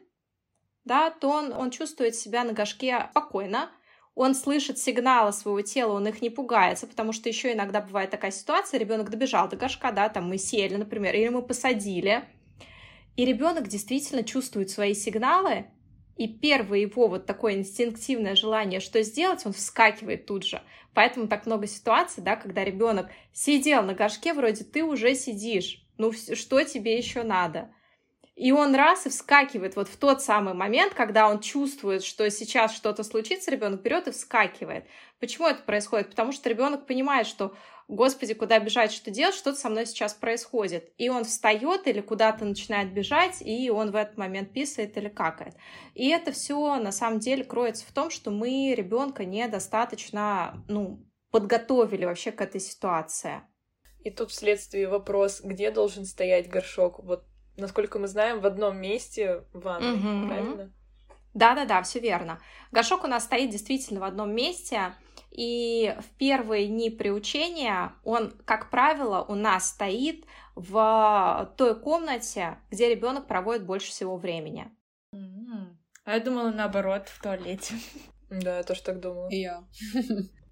[0.84, 3.70] да, то он, он чувствует себя на горшке спокойно,
[4.16, 8.30] он слышит сигналы своего тела, он их не пугается, потому что еще иногда бывает такая
[8.30, 12.24] ситуация, ребенок добежал до горшка, да, там мы сели, например, или мы посадили,
[13.16, 15.66] и ребенок действительно чувствует свои сигналы,
[16.16, 20.62] и первое его вот такое инстинктивное желание, что сделать, он вскакивает тут же.
[20.94, 26.12] Поэтому так много ситуаций, да, когда ребенок сидел на горшке, вроде ты уже сидишь, ну
[26.12, 27.70] что тебе еще надо?
[28.36, 32.74] И он раз и вскакивает вот в тот самый момент, когда он чувствует, что сейчас
[32.74, 34.86] что-то случится, ребенок берет и вскакивает.
[35.20, 36.10] Почему это происходит?
[36.10, 37.54] Потому что ребенок понимает, что
[37.89, 40.93] Господи, куда бежать, что делать, что-то со мной сейчас происходит.
[40.97, 45.55] И он встает или куда-то начинает бежать, и он в этот момент писает или какает.
[45.95, 52.07] И это все на самом деле кроется в том, что мы ребенка недостаточно ну, подготовили
[52.07, 53.43] вообще к этой ситуации.
[54.01, 57.03] И тут вследствие вопрос, где должен стоять горшок?
[57.03, 57.24] Вот
[57.57, 60.28] насколько мы знаем, в одном месте в ванной, угу.
[60.28, 60.72] правильно?
[61.35, 62.41] Да-да-да, все верно.
[62.70, 64.95] Горшок у нас стоит действительно в одном месте,
[65.35, 70.24] и в первые дни приучения он, как правило, у нас стоит
[70.55, 74.70] в той комнате, где ребенок проводит больше всего времени.
[76.05, 77.74] А я думала наоборот, в туалете.
[78.30, 79.28] Да, я тоже так думала.
[79.30, 79.64] И я.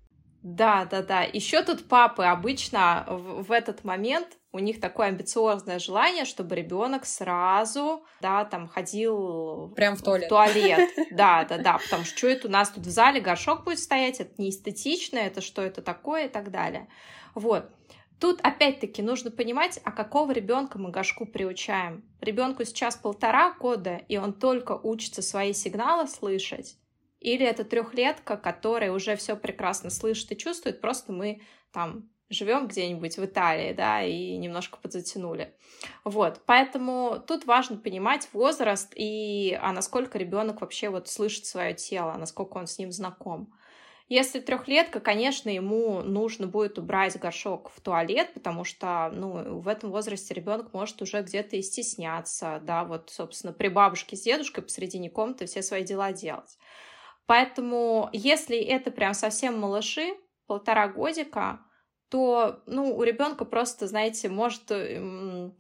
[0.42, 1.22] Да, да, да.
[1.22, 7.06] Еще тут папы обычно в, в этот момент у них такое амбициозное желание, чтобы ребенок
[7.06, 10.26] сразу, да, там ходил прям в туалет.
[10.26, 10.90] В туалет.
[11.12, 14.20] Да, да, да, потому что что это у нас тут в зале горшок будет стоять,
[14.20, 16.88] это не эстетично, это что это такое и так далее.
[17.34, 17.70] Вот.
[18.18, 22.04] Тут опять-таки нужно понимать, а какого ребенка мы горшку приучаем.
[22.20, 26.76] Ребенку сейчас полтора года, и он только учится свои сигналы слышать.
[27.22, 31.40] Или это трехлетка, которая уже все прекрасно слышит и чувствует, просто мы
[31.72, 35.54] там живем где-нибудь в Италии, да, и немножко подзатянули.
[36.04, 42.14] Вот, поэтому тут важно понимать возраст и а насколько ребенок вообще вот слышит свое тело,
[42.18, 43.52] насколько он с ним знаком.
[44.08, 49.90] Если трехлетка, конечно, ему нужно будет убрать горшок в туалет, потому что, ну, в этом
[49.90, 55.08] возрасте ребенок может уже где-то и стесняться, да, вот, собственно, при бабушке с дедушкой посредине
[55.08, 56.58] комнаты все свои дела делать.
[57.26, 60.14] Поэтому, если это прям совсем малыши,
[60.46, 61.60] полтора годика,
[62.08, 65.56] то, ну, у ребенка просто, знаете, может эм,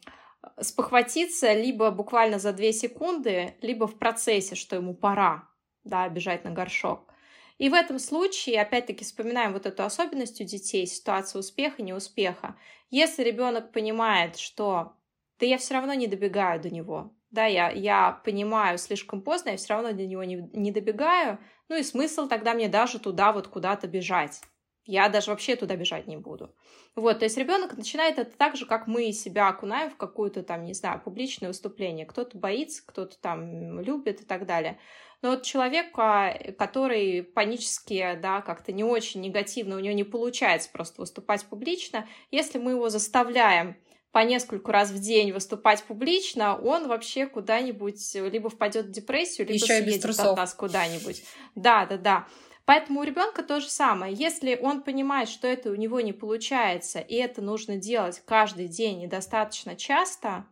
[0.60, 5.48] спохватиться либо буквально за две секунды, либо в процессе, что ему пора,
[5.84, 7.10] да, бежать на горшок.
[7.58, 12.56] И в этом случае, опять-таки, вспоминаем вот эту особенность у детей, ситуацию успеха и неуспеха.
[12.90, 14.96] Если ребенок понимает, что
[15.38, 19.56] да я все равно не добегаю до него, да, я, я понимаю слишком поздно, я
[19.56, 23.48] все равно до него не, не добегаю, ну и смысл тогда мне даже туда вот
[23.48, 24.40] куда-то бежать.
[24.84, 26.54] Я даже вообще туда бежать не буду.
[26.96, 30.64] Вот, то есть ребенок начинает это так же, как мы себя окунаем в какую-то там,
[30.64, 32.04] не знаю, публичное выступление.
[32.04, 34.78] Кто-то боится, кто-то там любит и так далее.
[35.22, 41.00] Но вот человек, который панически, да, как-то не очень негативно, у него не получается просто
[41.00, 43.76] выступать публично, если мы его заставляем
[44.12, 49.64] по нескольку раз в день выступать публично, он вообще куда-нибудь либо впадет в депрессию, либо
[49.64, 51.24] Еще съедет от нас куда-нибудь.
[51.54, 52.26] Да, да, да.
[52.64, 54.14] Поэтому у ребенка то же самое.
[54.14, 59.02] Если он понимает, что это у него не получается, и это нужно делать каждый день
[59.02, 60.46] и достаточно часто,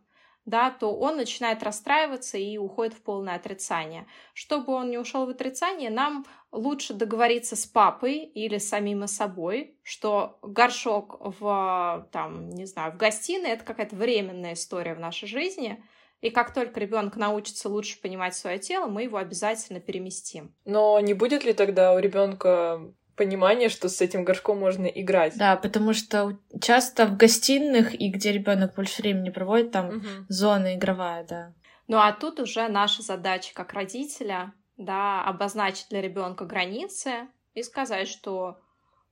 [0.45, 4.07] да, то он начинает расстраиваться и уходит в полное отрицание.
[4.33, 10.39] Чтобы он не ушел в отрицание, нам лучше договориться с папой или самим собой, что
[10.41, 15.83] горшок в, там, не знаю, в гостиной— это какая-то временная история в нашей жизни,
[16.21, 20.53] и как только ребенок научится лучше понимать свое тело, мы его обязательно переместим.
[20.65, 25.37] Но не будет ли тогда у ребенка понимание, что с этим горшком можно играть.
[25.37, 30.07] Да, потому что часто в гостиных и где ребенок больше времени проводит, там угу.
[30.27, 31.53] зона игровая, да.
[31.87, 38.07] Ну а тут уже наша задача как родителя, да, обозначить для ребенка границы и сказать,
[38.07, 38.57] что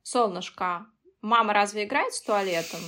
[0.02, 0.88] солнышко,
[1.22, 2.80] мама разве играет с туалетом?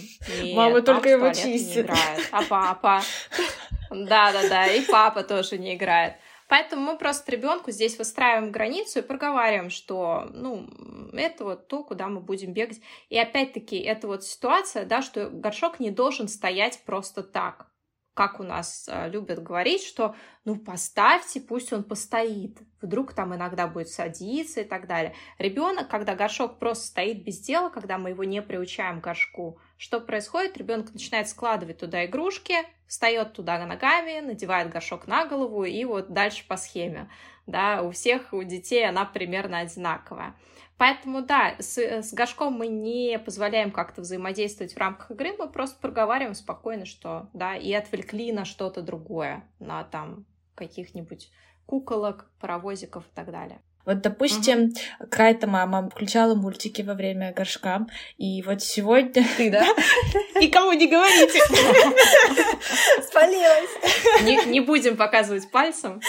[0.42, 1.76] Нет, мама только его чистит.
[1.76, 2.30] Не играет.
[2.32, 3.02] А папа?
[3.92, 6.16] Да-да-да, и папа тоже не играет.
[6.52, 10.68] Поэтому мы просто ребенку здесь выстраиваем границу и проговариваем, что, ну,
[11.14, 12.82] это вот то, куда мы будем бегать.
[13.08, 17.72] И опять-таки, это вот ситуация, да, что горшок не должен стоять просто так
[18.14, 23.68] как у нас э, любят говорить, что ну поставьте, пусть он постоит, вдруг там иногда
[23.68, 25.16] будет садиться и так далее.
[25.38, 30.00] Ребенок, когда горшок просто стоит без дела, когда мы его не приучаем к горшку, что
[30.00, 30.58] происходит?
[30.58, 32.54] Ребенок начинает складывать туда игрушки,
[32.86, 37.10] встает туда ногами, надевает горшок на голову и вот дальше по схеме.
[37.48, 40.36] Да, у всех, у детей она примерно одинаковая.
[40.78, 45.82] Поэтому, да, с, с горшком мы не позволяем как-то взаимодействовать в рамках игры, мы просто
[45.82, 51.32] проговариваем спокойно, что, да, и отвлекли на что-то другое, на там каких-нибудь
[51.66, 53.64] куколок, паровозиков и так далее.
[53.86, 55.08] Вот, допустим, угу.
[55.10, 59.26] Крайта мама включала мультики во время горшка, и вот сегодня...
[59.38, 59.66] Ты, да?
[60.40, 61.40] Никому не говорите.
[63.04, 64.46] Спалилась.
[64.48, 66.02] Не будем показывать пальцем.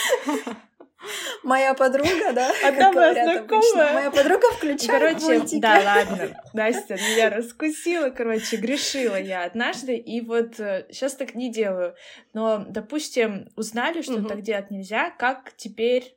[1.42, 2.52] Моя подруга, да?
[2.64, 3.94] Одна моя знакомая.
[3.94, 5.60] Моя подруга включает Короче, мультики.
[5.60, 6.40] да, ладно.
[6.52, 11.94] Настя меня раскусила, короче, грешила я однажды, и вот сейчас так не делаю.
[12.34, 16.16] Но, допустим, узнали, что так делать нельзя, как теперь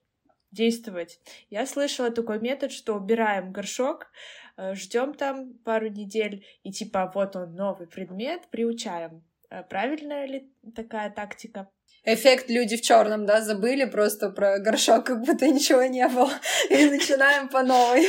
[0.56, 1.20] действовать.
[1.50, 4.08] Я слышала такой метод, что убираем горшок,
[4.58, 9.24] э, ждем там пару недель, и типа вот он новый предмет, приучаем.
[9.52, 11.70] Э, правильная ли такая тактика?
[12.04, 16.32] Эффект люди в черном, да, забыли просто про горшок, как будто ничего не было.
[16.70, 18.08] И начинаем по новой.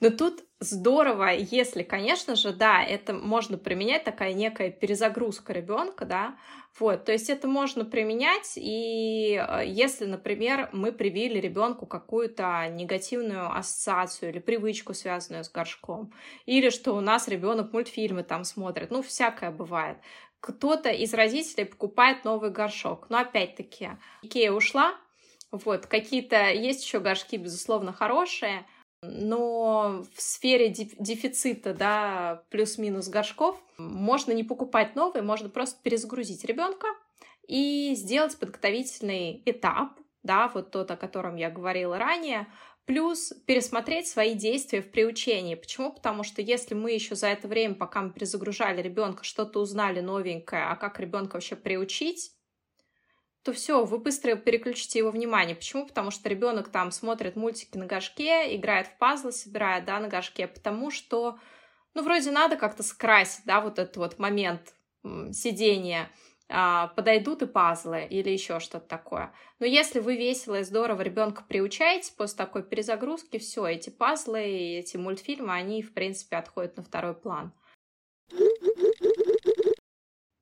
[0.00, 6.36] Но тут здорово, если, конечно же, да, это можно применять, такая некая перезагрузка ребенка, да,
[6.78, 13.54] вот, то есть это можно применять, и э, если, например, мы привили ребенку какую-то негативную
[13.54, 16.12] ассоциацию или привычку, связанную с горшком,
[16.46, 19.98] или что у нас ребенок мультфильмы там смотрит, ну, всякое бывает.
[20.40, 23.06] Кто-то из родителей покупает новый горшок.
[23.10, 23.90] Но опять-таки,
[24.22, 24.94] Икея ушла,
[25.52, 28.66] вот, какие-то есть еще горшки, безусловно, хорошие,
[29.02, 36.86] но в сфере дефицита, да, плюс-минус горшков, можно не покупать новые, можно просто перезагрузить ребенка
[37.48, 42.46] и сделать подготовительный этап, да, вот тот, о котором я говорила ранее,
[42.84, 45.56] плюс пересмотреть свои действия в приучении.
[45.56, 45.92] Почему?
[45.92, 50.64] Потому что если мы еще за это время, пока мы перезагружали ребенка, что-то узнали новенькое,
[50.64, 52.32] а как ребенка вообще приучить,
[53.42, 55.56] то все, вы быстро переключите его внимание.
[55.56, 55.86] Почему?
[55.86, 60.46] Потому что ребенок там смотрит мультики на горшке, играет в пазлы, собирает, да, на горшке,
[60.46, 61.38] потому что,
[61.94, 64.74] ну, вроде надо как-то скрасить, да, вот этот вот момент
[65.32, 66.08] сидения,
[66.48, 69.32] а, подойдут и пазлы или еще что-то такое.
[69.58, 74.78] Но если вы весело и здорово ребенка приучаете после такой перезагрузки, все, эти пазлы и
[74.78, 77.52] эти мультфильмы, они, в принципе, отходят на второй план.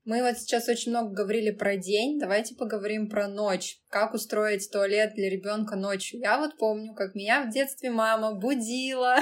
[0.05, 3.77] Мы вот сейчас очень много говорили про день, давайте поговорим про ночь.
[3.91, 6.21] Как устроить туалет для ребенка ночью?
[6.21, 9.17] Я вот помню, как меня в детстве мама будила,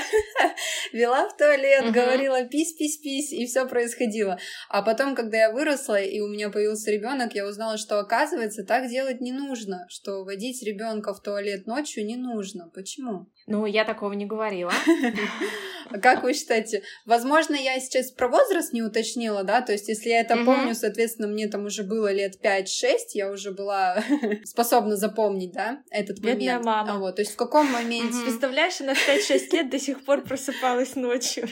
[0.93, 4.39] вела в туалет, говорила пись, пись, пись, и все происходило.
[4.69, 8.89] А потом, когда я выросла и у меня появился ребенок, я узнала, что оказывается так
[8.89, 12.71] делать не нужно, что водить ребенка в туалет ночью не нужно.
[12.73, 13.27] Почему?
[13.49, 14.73] Ну, я такого не говорила.
[15.91, 16.83] А как вы считаете?
[17.07, 19.63] Возможно, я сейчас про возраст не уточнила, да?
[19.63, 22.67] То есть, если я это помню, соответственно, мне там уже было лет 5-6,
[23.15, 24.03] я уже была
[24.45, 26.65] способна запомнить, да, этот Бедная момент.
[26.65, 26.93] мама.
[26.93, 28.19] А вот, то есть, в каком моменте...
[28.23, 31.49] Представляешь, она в 5-6 лет до сих пор просыпалась ночью.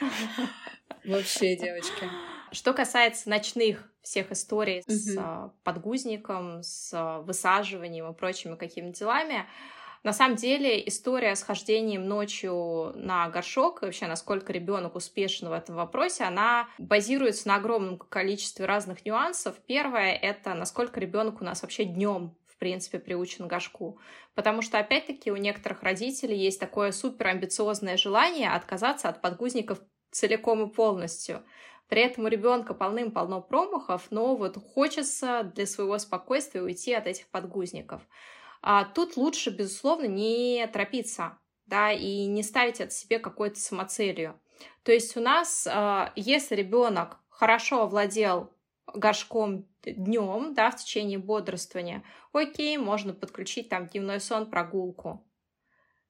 [1.04, 2.08] Вообще, девочки.
[2.52, 9.46] Что касается ночных всех историй с а, подгузником, с высаживанием и прочими какими-то делами,
[10.04, 15.76] на самом деле история с хождением ночью на горшок вообще насколько ребенок успешен в этом
[15.76, 19.56] вопросе, она базируется на огромном количестве разных нюансов.
[19.66, 23.98] Первое— это насколько ребенок у нас вообще днем в принципе, приучен к горшку.
[24.34, 29.80] Потому что, опять-таки, у некоторых родителей есть такое супер амбициозное желание отказаться от подгузников
[30.12, 31.42] целиком и полностью.
[31.88, 37.26] При этом у ребенка полным-полно промахов, но вот хочется для своего спокойствия уйти от этих
[37.26, 38.02] подгузников.
[38.66, 41.36] А тут лучше, безусловно, не торопиться,
[41.66, 44.40] да, и не ставить это себе какой-то самоцелью.
[44.84, 48.54] То есть у нас, а, если ребенок хорошо овладел
[48.86, 55.22] горшком днем, да, в течение бодрствования, окей, можно подключить там дневной сон, прогулку.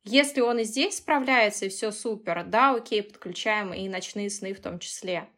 [0.05, 4.61] Если он и здесь справляется, и все супер, да, окей, подключаем и ночные сны в
[4.61, 5.29] том числе.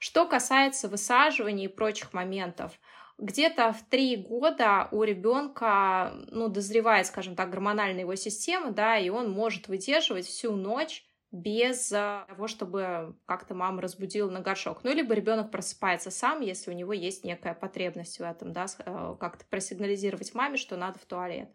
[0.00, 2.72] Что касается высаживания и прочих моментов,
[3.18, 9.08] где-то в три года у ребенка, ну, дозревает, скажем так, гормональная его система, да, и
[9.08, 14.84] он может выдерживать всю ночь без а, того, чтобы как-то мама разбудила на горшок.
[14.84, 19.16] Ну, либо ребенок просыпается сам, если у него есть некая потребность в этом, да, э,
[19.18, 21.50] как-то просигнализировать маме, что надо в туалет.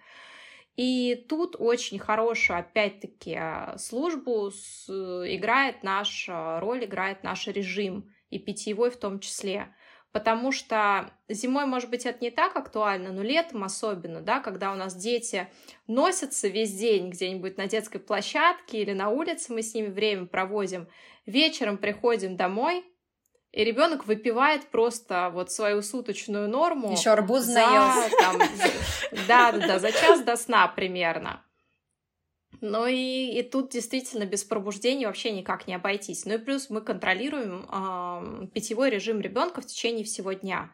[0.76, 8.90] И тут очень хорошую, опять-таки, а, службу играет наш, роль играет наш режим, и питьевой
[8.90, 9.76] в том числе.
[10.12, 14.76] Потому что зимой, может быть, это не так актуально, но летом особенно, да, когда у
[14.76, 15.48] нас дети
[15.88, 20.88] носятся весь день где-нибудь на детской площадке или на улице, мы с ними время проводим,
[21.26, 22.84] вечером приходим домой,
[23.54, 26.92] и ребенок выпивает просто вот свою суточную норму.
[26.92, 27.64] Еще арбуз за,
[28.20, 28.42] там,
[29.28, 31.44] Да, да, да, за час до сна примерно.
[32.62, 36.26] Ну и, и тут действительно без пробуждения вообще никак не обойтись.
[36.26, 40.72] Ну и плюс мы контролируем э, питьевой режим ребенка в течение всего дня.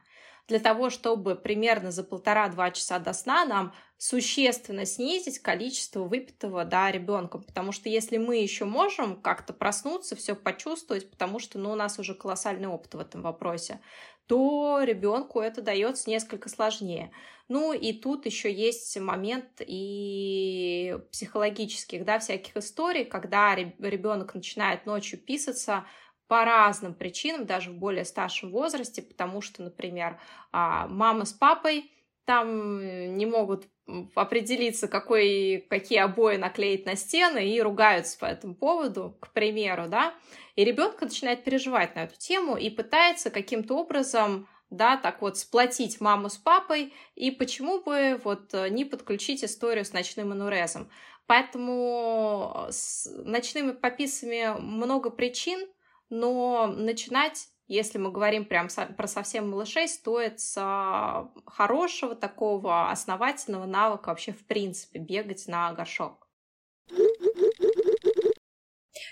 [0.47, 6.91] для того, чтобы примерно за полтора-два часа до сна нам существенно снизить количество выпитого да,
[6.91, 7.43] ребенком.
[7.43, 11.99] Потому что если мы еще можем как-то проснуться, все почувствовать, потому что ну, у нас
[11.99, 13.79] уже колоссальный опыт в этом вопросе,
[14.27, 17.11] то ребенку это дается несколько сложнее.
[17.47, 25.17] Ну и тут еще есть момент и психологических, да, всяких историй, когда ребенок начинает ночью
[25.19, 25.85] писаться
[26.27, 30.19] по разным причинам, даже в более старшем возрасте, потому что, например,
[30.51, 31.89] а, мама с папой
[32.27, 33.67] там не могут
[34.15, 40.13] определиться, какой, какие обои наклеить на стены и ругаются по этому поводу, к примеру, да,
[40.57, 46.01] и ребенок начинает переживать на эту тему и пытается каким-то образом да, так вот сплотить
[46.01, 50.89] маму с папой, и почему бы вот не подключить историю с ночным анурезом.
[51.25, 55.65] Поэтому с ночными пописами много причин,
[56.09, 60.55] но начинать если мы говорим прям про совсем малышей, стоит с
[61.45, 66.27] хорошего такого основательного навыка вообще в принципе бегать на горшок.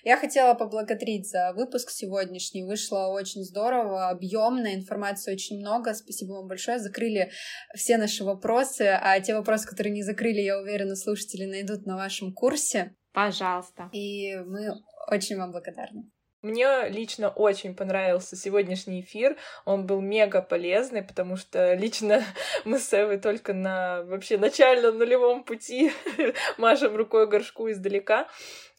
[0.03, 2.63] Я хотела поблагодарить за выпуск сегодняшний.
[2.63, 5.95] Вышло очень здорово, объемно, информации очень много.
[5.95, 6.77] Спасибо вам большое.
[6.77, 7.31] Закрыли
[7.75, 12.33] все наши вопросы, а те вопросы, которые не закрыли, я уверена, слушатели найдут на вашем
[12.33, 12.95] курсе.
[13.13, 13.89] Пожалуйста.
[13.93, 14.75] И мы
[15.09, 16.11] очень вам благодарны.
[16.45, 19.35] Мне лично очень понравился сегодняшний эфир.
[19.65, 22.23] Он был мега полезный, потому что лично
[22.65, 25.91] мы с Эвой только на вообще начальном нулевом пути
[26.59, 28.27] машем рукой горшку издалека.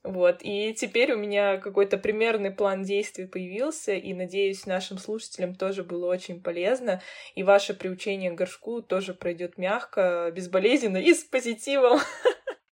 [0.05, 5.83] Вот, и теперь у меня какой-то примерный план действий появился, и, надеюсь, нашим слушателям тоже
[5.83, 7.03] было очень полезно,
[7.35, 11.99] и ваше приучение к горшку тоже пройдет мягко, безболезненно и с позитивом.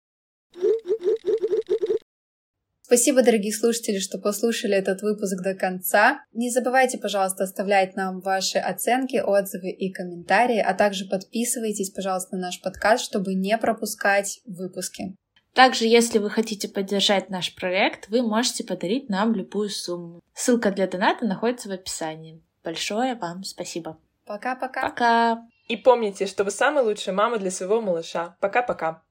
[2.85, 6.23] Спасибо, дорогие слушатели, что послушали этот выпуск до конца.
[6.33, 12.43] Не забывайте, пожалуйста, оставлять нам ваши оценки, отзывы и комментарии, а также подписывайтесь, пожалуйста, на
[12.43, 15.15] наш подкаст, чтобы не пропускать выпуски.
[15.55, 20.21] Также, если вы хотите поддержать наш проект, вы можете подарить нам любую сумму.
[20.35, 22.43] Ссылка для доната находится в описании.
[22.63, 23.97] Большое вам спасибо.
[24.27, 24.83] Пока-пока.
[24.83, 25.47] Пока.
[25.67, 28.37] И помните, что вы самая лучшая мама для своего малыша.
[28.39, 29.01] Пока-пока.